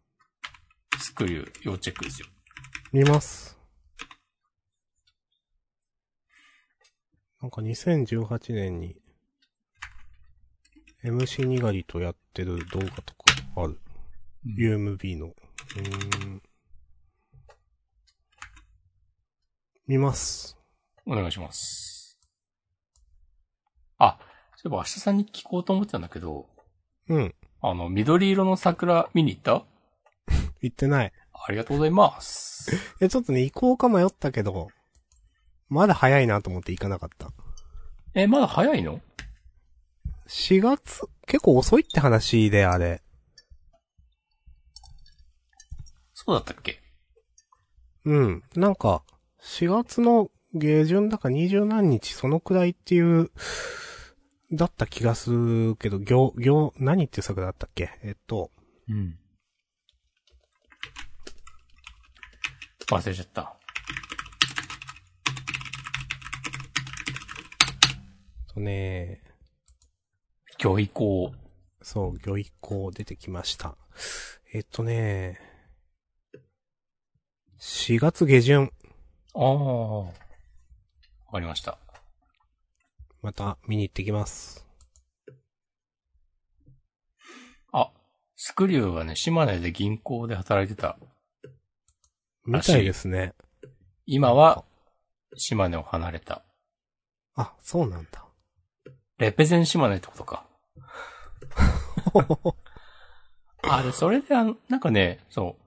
[0.98, 2.28] スクリュー、要チェックですよ。
[2.92, 3.58] 見ます。
[7.40, 8.96] なんか2018年に、
[11.04, 13.24] MC にがりとやってる動画とか
[13.56, 13.80] ある。
[14.46, 15.26] UMB の。
[15.26, 16.42] うーん。
[19.88, 20.56] 見ます。
[21.06, 22.18] お願いします。
[23.98, 24.18] あ、
[24.56, 26.46] そういえば明日さんに聞こうと思ってたんだけど、
[27.08, 27.34] うん。
[27.60, 29.64] あの、緑色の桜見に行った？
[30.60, 31.12] 行ってない。
[31.32, 32.70] ありがとうございます。
[33.00, 34.68] え、ちょっとね、行こうか迷ったけど、
[35.68, 37.32] まだ早いなと思って行かなかった。
[38.14, 39.00] え、まだ早いの
[40.28, 43.02] ？4月、結構遅いって話で、あれ。
[46.14, 46.80] そうだったっけ？
[48.04, 48.42] うん。
[48.54, 49.02] なんか、
[49.40, 53.30] 4月の下旬だか20何日、そのくらいっていう、
[54.52, 57.90] だった気がするけど、行、行、何っていう作だったっけ？
[58.02, 58.50] えっと、
[58.88, 59.18] うん。
[62.90, 63.56] 忘れちゃった。
[68.52, 69.22] とね、
[70.62, 71.32] 今日以降。
[71.80, 73.78] そう、魚一行出てきました。
[74.52, 75.40] えっとね、
[77.58, 78.70] 4月下旬、
[79.34, 80.31] ああ。
[81.32, 81.78] わかりました。
[83.22, 84.66] また見に行ってきます。
[87.72, 87.90] あ、
[88.36, 90.98] スクリューはね、島根で銀行で働いてた。
[92.44, 93.32] みたいですね。
[94.04, 94.62] 今は、
[95.34, 96.44] 島根を離れた。
[97.34, 98.26] あ、そうなんだ。
[99.16, 100.44] レペゼン島根ってことか。
[103.62, 105.61] あ、で、それであの、なんかね、そう、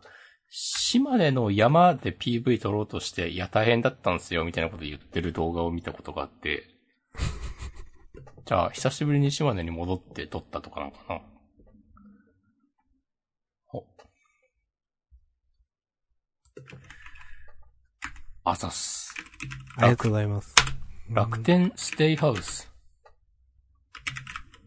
[0.50, 6.68] 島根の山で PV 撮ろうとして、いや、大変だったんですよ、みたいなこと言ってる動画を見たことがあって、
[8.46, 11.22] じゃあ、久しぶりに島根に戻って撮ったとかなのかな。
[13.74, 13.86] お。
[18.44, 19.14] あざっす。
[19.78, 20.54] ありがとうございます。
[21.10, 22.72] 楽天ステイハウス。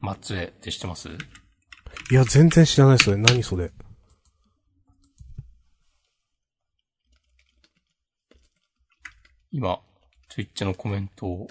[0.01, 1.09] 松江って知ってます？
[1.09, 3.17] いや、全然知らないそれ。
[3.17, 3.73] 何それ。
[9.51, 9.81] 今、
[10.29, 11.49] ツイッチのコメントを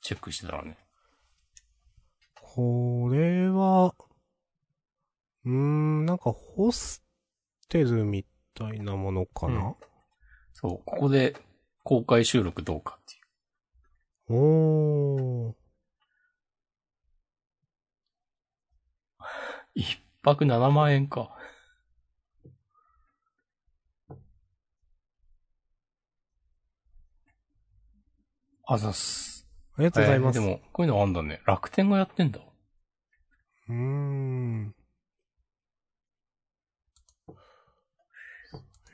[0.00, 0.78] チェックしてたらね。
[2.40, 3.94] これは、
[5.44, 7.04] うーん、なんかホス
[7.68, 8.24] テルみ
[8.54, 9.74] たいなものかな、
[10.52, 11.36] そう、ここで
[11.82, 14.34] 公開収録どうかっていう。
[14.34, 15.54] おー。
[19.74, 21.35] 一泊7万円か。
[28.68, 29.46] あざっす。
[29.76, 30.38] ありがとうございます。
[30.38, 31.40] えーでも、こういうのあんだね。
[31.46, 32.40] 楽天がやってんだ。
[33.68, 34.74] うーん。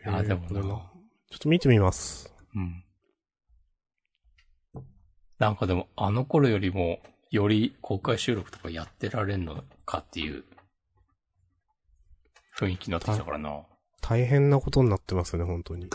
[0.04, 2.34] いや、でもなちょっと見てみます。
[2.54, 2.84] うん。
[5.38, 7.00] なんかでも、あの頃よりも、
[7.30, 10.44] より公開収録とかやってられんのかっていう、
[12.58, 13.62] 雰囲気になってきたからな。
[14.02, 15.88] 大変なことになってますね、本当に。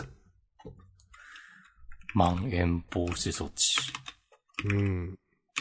[2.14, 3.76] まん延防止措置。
[4.64, 5.18] うん。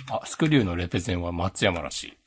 [0.09, 2.17] あ、スクリューのレペゼンは松山らしい。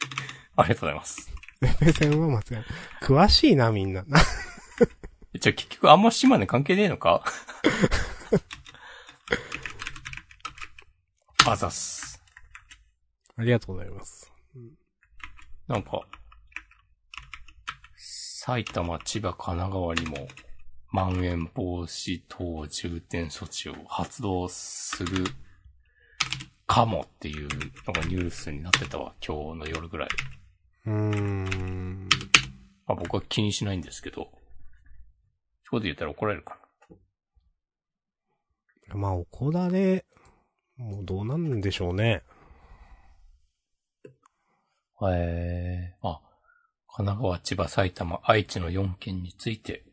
[0.56, 1.32] ありがとうございます。
[1.60, 2.64] レペゼンは間違いない。
[3.02, 4.02] 詳しいな、みんな。
[4.04, 4.18] な
[5.38, 7.24] じゃあ結局あんま島根関係ねえのか？
[11.46, 12.22] あざっす。
[13.36, 14.30] ありがとうございます。
[15.66, 16.02] なんか、
[17.96, 20.28] 埼玉、千葉、神奈川にも、
[20.92, 25.24] まん延防止等重点措置を発動する
[26.66, 27.48] かもっていう
[27.86, 30.08] のがニュースになってたわ、今日の夜ぐらい。
[30.86, 32.08] うーん。
[32.86, 34.30] まあ僕は気にしないんですけど、
[35.64, 36.58] そこで言ったら怒られるか
[38.94, 40.04] まあ、怒られ、
[40.76, 42.22] もうどうなんでしょうね。
[45.12, 45.94] え。
[46.02, 46.20] あ、
[46.88, 49.84] 神奈川、千葉、埼玉、愛知の4県について、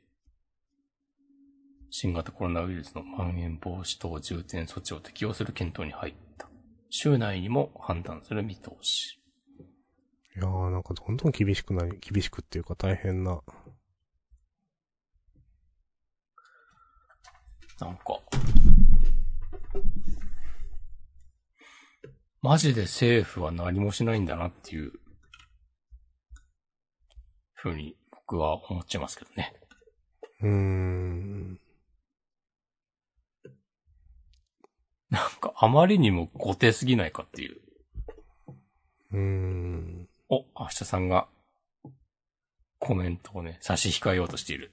[1.89, 6.49] 新型コロナウイルスのまん延防止等重点措置を適用する検討に入った。
[6.89, 9.19] 週内にも判断する見通し。
[10.35, 13.41] いやーなんかどんどん厳しくなり、厳しくっていうか大変な。
[17.79, 18.19] なんか、
[22.41, 24.91] マジで政府は何もしないんだなっていう、
[27.53, 29.53] ふうに僕は思っちゃいますけどね。
[30.41, 31.59] うーん。
[35.09, 37.57] なんかあまりにも固定すぎないかっていう。
[39.13, 40.09] うーん。
[40.29, 41.27] お、明日さんが
[42.79, 44.71] コメントをね、差し控えようとしている。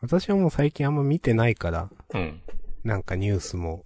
[0.00, 2.42] 私はもう最近あんま見てないから、うん。
[2.84, 3.84] なんかニュースも。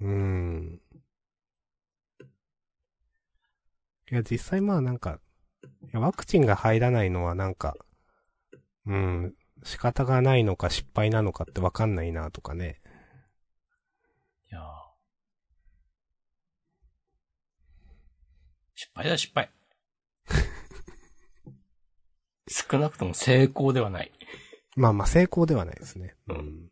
[0.00, 0.80] うーん。
[4.10, 5.20] いや、実際まあなんか、
[5.92, 7.76] ワクチンが入らないのはなんか、
[8.86, 9.34] うん、
[9.64, 12.80] 仕方がないのか失敗なのかってわかんないなとかね。
[14.50, 14.64] いやー
[18.74, 19.50] 失敗だ失敗。
[22.48, 24.12] 少なくとも成功ではない。
[24.76, 26.16] まあまあ成功ではないですね。
[26.28, 26.70] ううんん。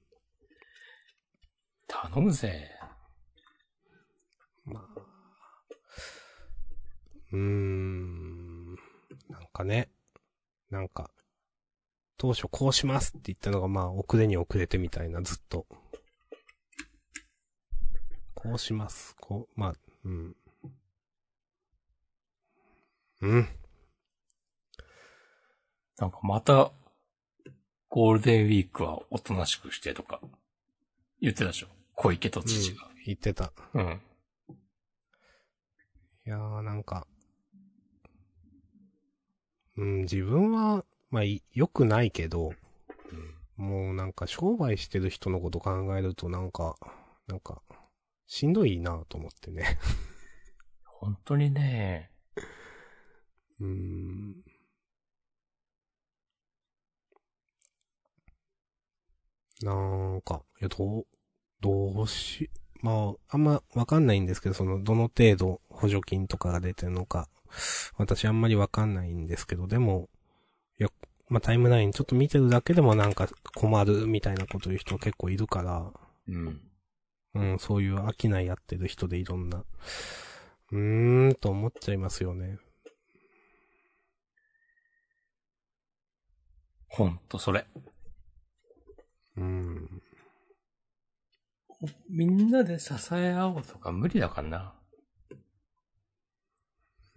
[1.87, 2.71] 頼むぜ。
[4.65, 5.01] まあ。
[7.33, 8.75] うーん。
[9.29, 9.91] なんかね。
[10.71, 11.11] なんか、
[12.21, 15.65] 当初こうしますって言ったのがまあ遅れに遅れてみたいなずっと。
[18.35, 19.17] こうします。
[19.19, 20.37] こう、まあ、うん。
[23.23, 23.49] うん。
[25.97, 26.73] なんかまた、
[27.89, 30.21] ゴールデンウィークはおとなしくしてとか、
[31.23, 31.69] 言ってたでしょ？
[31.95, 32.87] 小池都知事が。
[33.07, 33.51] 言ってた。
[33.73, 34.03] うん。
[36.27, 37.07] いやーなんか、
[39.79, 42.53] うん、自分は、まあ、い良くないけど、
[43.57, 46.77] もうなんか商売してる人のこと考えるとなんか、
[47.27, 47.63] なんか、
[48.27, 49.79] しんどいなと思ってね。
[50.85, 52.11] 本当にね、
[53.61, 54.37] うーん。
[59.63, 59.73] な
[60.17, 61.07] んか、いや、どう、
[61.61, 62.51] どうし、
[62.83, 67.29] まあ、あんまわかんないんですけど、その、どの程度補助金とかが出てるのか、
[67.97, 70.09] 私あんまりわかんないんですけど、でも、
[71.31, 75.91] まあタイムラインちょっと見てるだけでもなんか困るみたいなこと言う人結構いるから、
[76.29, 76.61] うん。
[77.35, 79.65] うん、そういう飽きないやってる人でいろんな、
[80.73, 82.59] うーん、と思っちゃいますよね。
[86.89, 87.65] ほんとそれ。
[89.37, 90.03] うん。
[92.09, 94.75] みんなで支え合おうとか無理だからな。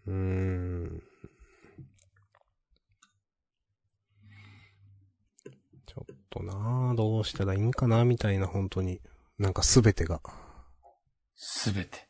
[0.06, 1.04] うーん。
[5.86, 9.02] ちょっとなぁ、どうしたらいいんかなみたいな、本当に。
[9.38, 10.22] なんかすべてが。
[11.36, 12.10] すべて。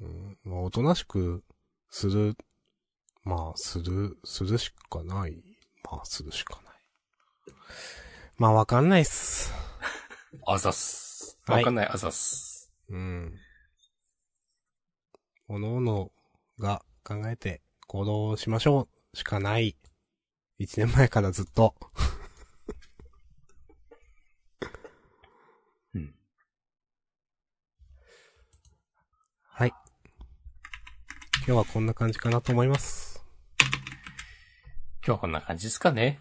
[0.00, 0.38] うん。
[0.44, 1.42] まあ、おとなしく
[1.88, 2.36] する、
[3.24, 5.42] まあ、する、するしかない。
[5.90, 7.54] まあ、するしかない。
[8.36, 9.52] まあ、わかんないっす。
[10.46, 11.38] あざっす。
[11.46, 12.72] はいわかんないあざっす。
[12.88, 13.34] うん。
[15.48, 16.12] おのおの
[16.58, 19.76] が考えて行動しましょうしかない。
[20.58, 21.74] 一年前からずっと。
[25.94, 26.14] うん。
[29.42, 29.72] はい。
[31.46, 33.24] 今日はこんな感じかなと思います。
[35.04, 36.20] 今日はこんな感じですかね。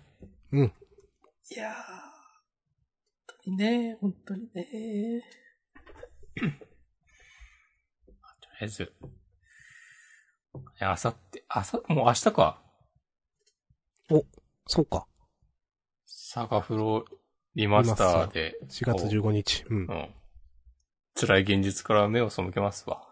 [0.53, 0.63] うん。
[0.63, 5.23] いやー、本当にね、本当にね。
[6.35, 6.51] とり
[8.61, 8.93] あえず、
[10.79, 12.61] あさって、あさ、もう明日か。
[14.67, 15.05] そうか。
[16.05, 17.03] サガフロ
[17.55, 19.65] リマスターで、4月15日。
[19.69, 19.93] うんう。
[19.93, 20.09] ん。
[21.13, 23.05] 辛い現実から目を背けますわ。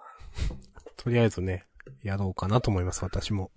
[0.96, 1.66] とりあえずね、
[2.04, 3.52] やろうかなと思います、私も。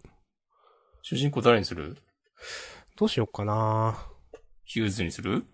[1.02, 1.96] 主人公誰にする？
[2.96, 3.98] どうしようかな
[4.64, 5.44] ヒューズにする？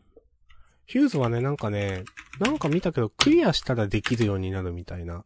[0.87, 2.05] ヒューズはね、なんかね、
[2.39, 5.25] なんか見たけど、クリアしたらできるようになるみたいな。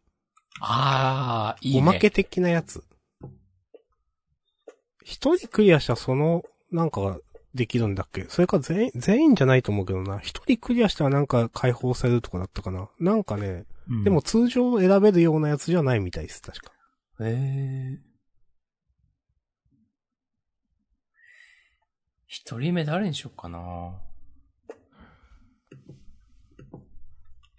[0.59, 1.79] ああ、いいね。
[1.81, 2.83] おまけ的なやつ。
[5.03, 7.17] 一人クリアしたらその、なんかが
[7.53, 8.25] できるんだっけ？
[8.29, 10.19] それか全員、全員じゃないと思うけどな。
[10.19, 12.89] 一人クリアしたらなんか解放されるとかだったかな。
[12.99, 16.71] なんかね、うんでも、通常選べるようなやつじゃないみたいです、確か。
[17.23, 17.99] ええ
[22.27, 24.01] 一人目誰にしようかな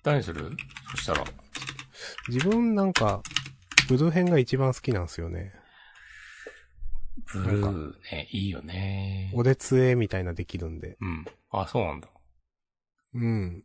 [0.03, 0.51] 誰にする？
[0.91, 1.25] そしたら。
[2.29, 3.23] 自分なんか、
[3.89, 5.53] ブルー編が一番好きなんですよね。
[7.33, 9.31] ブルーね、いいよね。
[9.35, 10.97] おでつえみたいなできるんで。
[11.01, 11.25] うん。
[11.51, 12.09] あ、そうなんだ。
[13.15, 13.65] うん。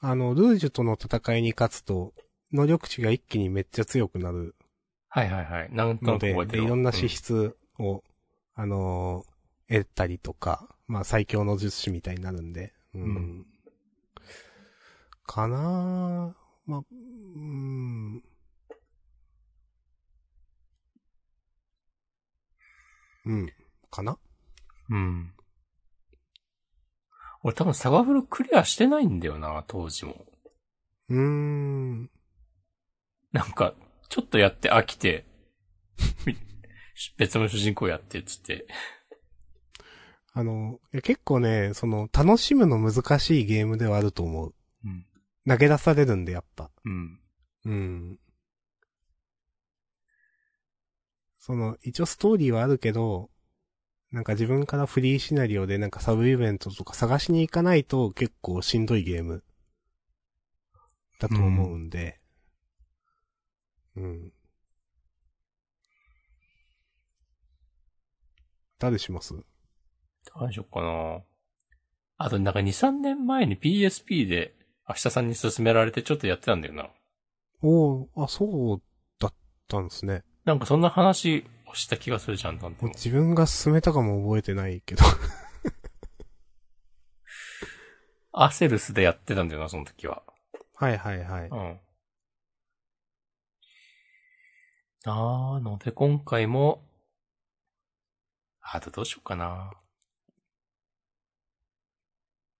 [0.00, 2.14] あの、ルージュとの戦いに勝つと、
[2.52, 4.54] 能力値が一気にめっちゃ強くなる
[5.14, 5.68] はいはいはい。
[5.72, 6.58] なんとなく覚えて。
[6.58, 8.02] いろんな資う質を、
[8.54, 9.34] あのー
[9.66, 13.02] 得たりとか、まあ最強の術師みたいになるんで、うん。
[13.02, 13.46] うん
[15.24, 16.94] かなぁまあ、う
[17.40, 18.22] ん。
[23.24, 23.52] うん。
[23.90, 24.18] かな？
[24.90, 25.32] うん。
[27.44, 30.26] 俺多分サガフロクリアしてないんだよな、当時も。
[31.08, 32.10] うーん。
[33.32, 33.74] なんか、
[34.14, 35.26] ちょっとやって飽きて、
[36.24, 36.36] み
[37.18, 38.64] 別の主人公やってっつって。
[40.32, 44.54] あの、結構ね、その、楽しむの難しいゲームではあると思う。
[44.84, 45.04] うん。
[45.48, 46.70] 投げ出されるんで、やっぱ。
[46.84, 47.20] うん。
[47.64, 48.20] うん。
[51.40, 53.32] その、一応ストーリーはあるけど、
[54.12, 59.42] なんか自分からフリーシナリオでなんかサブイベントとか探しに行かないと結構しんどいゲーム
[61.18, 62.20] だと思うんで。
[63.96, 64.32] うん。
[68.78, 69.34] 誰します？
[69.34, 71.20] どうしよっかな
[72.16, 74.54] あとなんか2、3年前に PSP で
[74.88, 76.88] 明日さんに勧められてちょっとやってたんだよな。
[77.62, 78.82] おおあ、そう
[79.18, 79.34] だっ
[79.68, 80.22] たんですね。
[80.44, 85.02] なんかそんな話をした気がするじゃん、なんて自分が進めたかも覚えてないけど。
[88.32, 90.22] アセルスでやってたんだよな、その時は。
[90.74, 91.48] はいはいはい。
[91.48, 91.80] うん。
[95.06, 96.82] あーので今回も、
[98.62, 99.72] あとどうしようかな。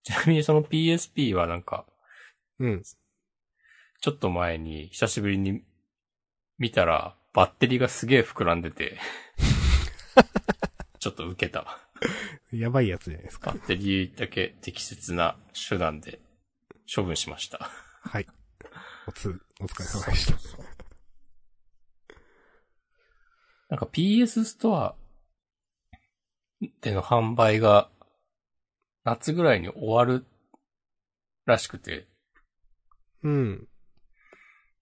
[0.03, 1.86] ちなみにその PSP はなんか、
[2.59, 2.82] うん。
[2.82, 5.62] ちょっと前に久しぶりに
[6.59, 8.99] 見たら、バッテリーがすげえ膨らんでて、
[11.01, 11.80] ちょっと受けた。
[12.53, 13.53] やばいやつじゃないですか。
[13.53, 15.36] バッテリーだけ適切な
[15.68, 16.20] 手段で
[16.95, 17.70] 処分しました。
[18.03, 18.26] はい。
[19.07, 20.64] おつ、お疲れ様でした。
[23.69, 24.95] なんか PS ストア
[26.81, 27.91] での販売が
[29.05, 30.27] 夏ぐらいに終わる
[31.47, 32.09] らしくて、
[33.23, 33.69] うん。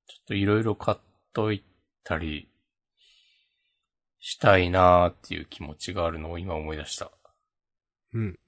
[0.06, 0.98] ちょっといろいろ買っ
[1.32, 1.64] とい
[2.04, 2.48] たり
[4.18, 7.10] したいなーっていう気持ちがあるのを今思い出した。
[8.14, 8.38] うん。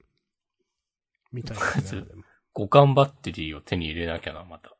[1.31, 2.01] みたいですね。
[2.01, 4.71] でも互換バッテリーを手に入れなきゃな、また。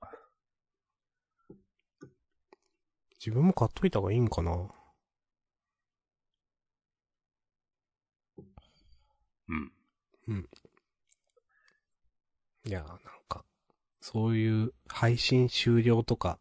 [3.19, 4.69] 自分も買っといた方がいいんかな。
[9.47, 10.49] うん。
[12.65, 12.99] いや、なん
[13.29, 13.45] か、
[14.01, 16.39] そういう配信終了とか、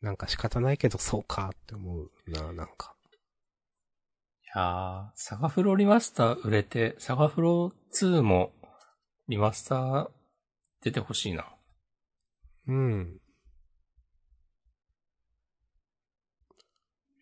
[0.00, 2.94] なんか仕方ないけどそうかって思うな、なんか。
[4.44, 8.52] いやー、サガフロリマスター売れて、サガフロ2も
[9.28, 10.10] リマスター
[10.82, 11.44] 出てほしいな。
[12.66, 13.20] うん。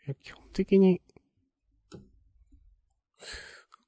[0.07, 1.01] いや、基本的に、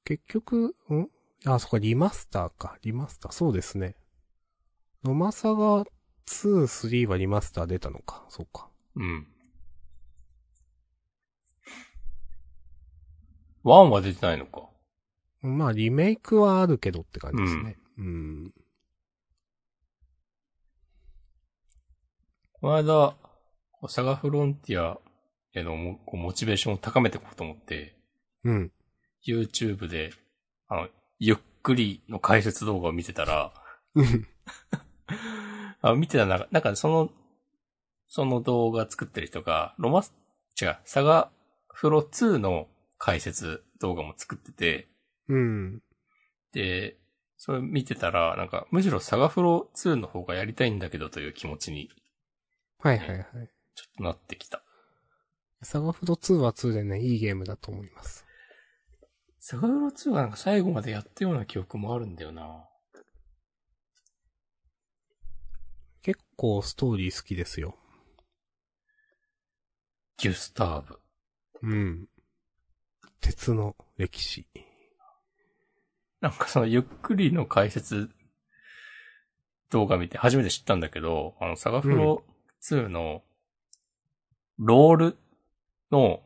[0.09, 1.07] 結局、ん？
[1.45, 2.79] あ、そっか、リマスターか。
[2.81, 3.95] リマスター、そうですね。
[5.03, 5.85] ロマサガ2、
[6.63, 8.25] 3はリマスター出たのか。
[8.29, 8.71] そうか。
[8.95, 9.27] うん。
[13.63, 14.67] 1は出てないのか。
[15.43, 17.77] まあ、リメイクはあるけどって感じですね。
[17.99, 18.51] うん。
[22.53, 23.15] この間、
[23.87, 24.99] サガフロンティア
[25.53, 27.95] へのモチベーションを高めていこうと思って、
[28.43, 28.71] うん。
[29.25, 30.11] YouTube で、
[30.67, 30.87] あの、
[31.19, 33.53] ゆっくりの解説動画を見てたら、
[33.95, 34.27] うん。
[35.81, 37.11] あ見てたらなんか、なんかその、
[38.07, 40.13] その動画作ってる人が、ロマス、
[40.61, 41.31] 違う、サガ
[41.73, 42.67] フロ2の
[42.97, 44.89] 解説動画も作ってて、
[45.27, 45.83] うん。
[46.51, 46.97] で、
[47.37, 51.89] それ見てたら、なんか、むしろサガフロ2の方がやりたいんだけどという気持ちに
[52.81, 53.25] はいはいはい。
[53.75, 54.63] ちょっとなってきた。
[55.61, 58.25] サガフロ2は2でね、いいゲームだと思います。
[59.39, 62.65] サガフロ2はなんか最後までやったような記憶もあるんだよな。
[66.01, 67.77] 結構ストーリー好きですよ。
[70.17, 70.99] ギュスターブ。
[71.63, 72.07] うん。
[73.21, 74.45] 鉄の歴史。
[76.21, 78.09] なんかそのゆっくりの解説
[79.69, 82.23] 動画見て初めて知ったんだけど、あの、サガフロ
[82.61, 83.23] 2の
[84.57, 85.17] ロール
[85.91, 86.21] の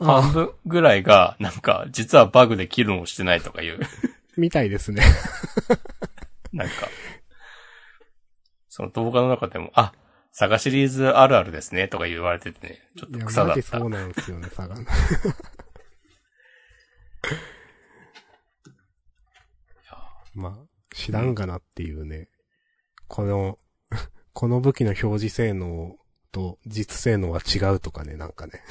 [0.00, 3.80] 半分ぐらいが、なんか、実はバグで機能してないとかいう、
[4.36, 5.02] みたいですね。
[6.52, 6.74] なんか、
[8.68, 9.92] その動画の中でも、あ、
[10.32, 13.62] サガシリーズあるあるですね、とか言われててね、ちょっと草だった。
[13.62, 14.76] そうなんですよね、サガ。
[20.34, 22.28] まあ、知らんがなっていうね、
[23.08, 23.58] この、
[24.32, 25.96] この武器の表示性能
[26.32, 28.62] と実性能は違うとかね、なんかね。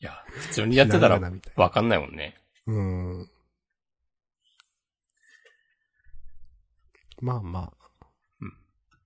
[0.00, 1.20] いや、普通にやってたら
[1.56, 2.36] わかんないもんね。
[2.66, 3.30] うん。
[7.20, 7.88] まあまあ。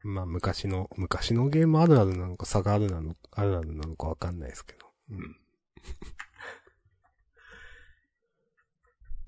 [0.05, 4.86] まあ昔の、昔のゲームあるあるなのか、差があるなの、あるあるなのかわかんないですけど。
[5.10, 5.36] うん。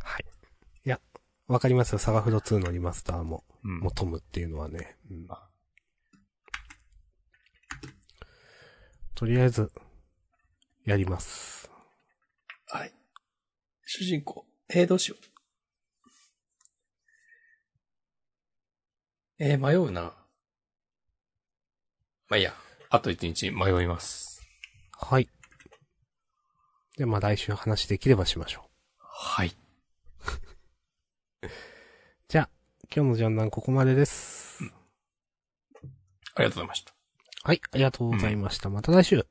[0.01, 0.25] はい。
[0.85, 1.01] いや、
[1.47, 1.99] わかりますよ。
[1.99, 3.79] サガフロ2のリマスターもうん。
[3.81, 4.97] 求むっていうのはね。
[5.11, 5.49] うんあ
[9.15, 9.71] とりあえず、
[10.85, 11.71] やります。
[12.67, 12.93] はい。
[13.85, 14.45] 主人公。
[14.69, 15.25] えー、どうしよう。
[19.39, 20.15] えー、迷うな。
[22.29, 22.55] まあいいや。
[22.91, 24.43] あと一日迷います。
[24.93, 25.29] はい。
[26.97, 28.71] で、まあ来週話できればしましょう。
[28.99, 29.53] はい。
[32.29, 32.51] じゃあ、
[32.95, 34.63] 今日のジャンダンここまでです。
[36.35, 36.95] ありがとうございました。
[37.43, 38.71] はい、ありがとうございました。
[38.71, 39.27] また来週。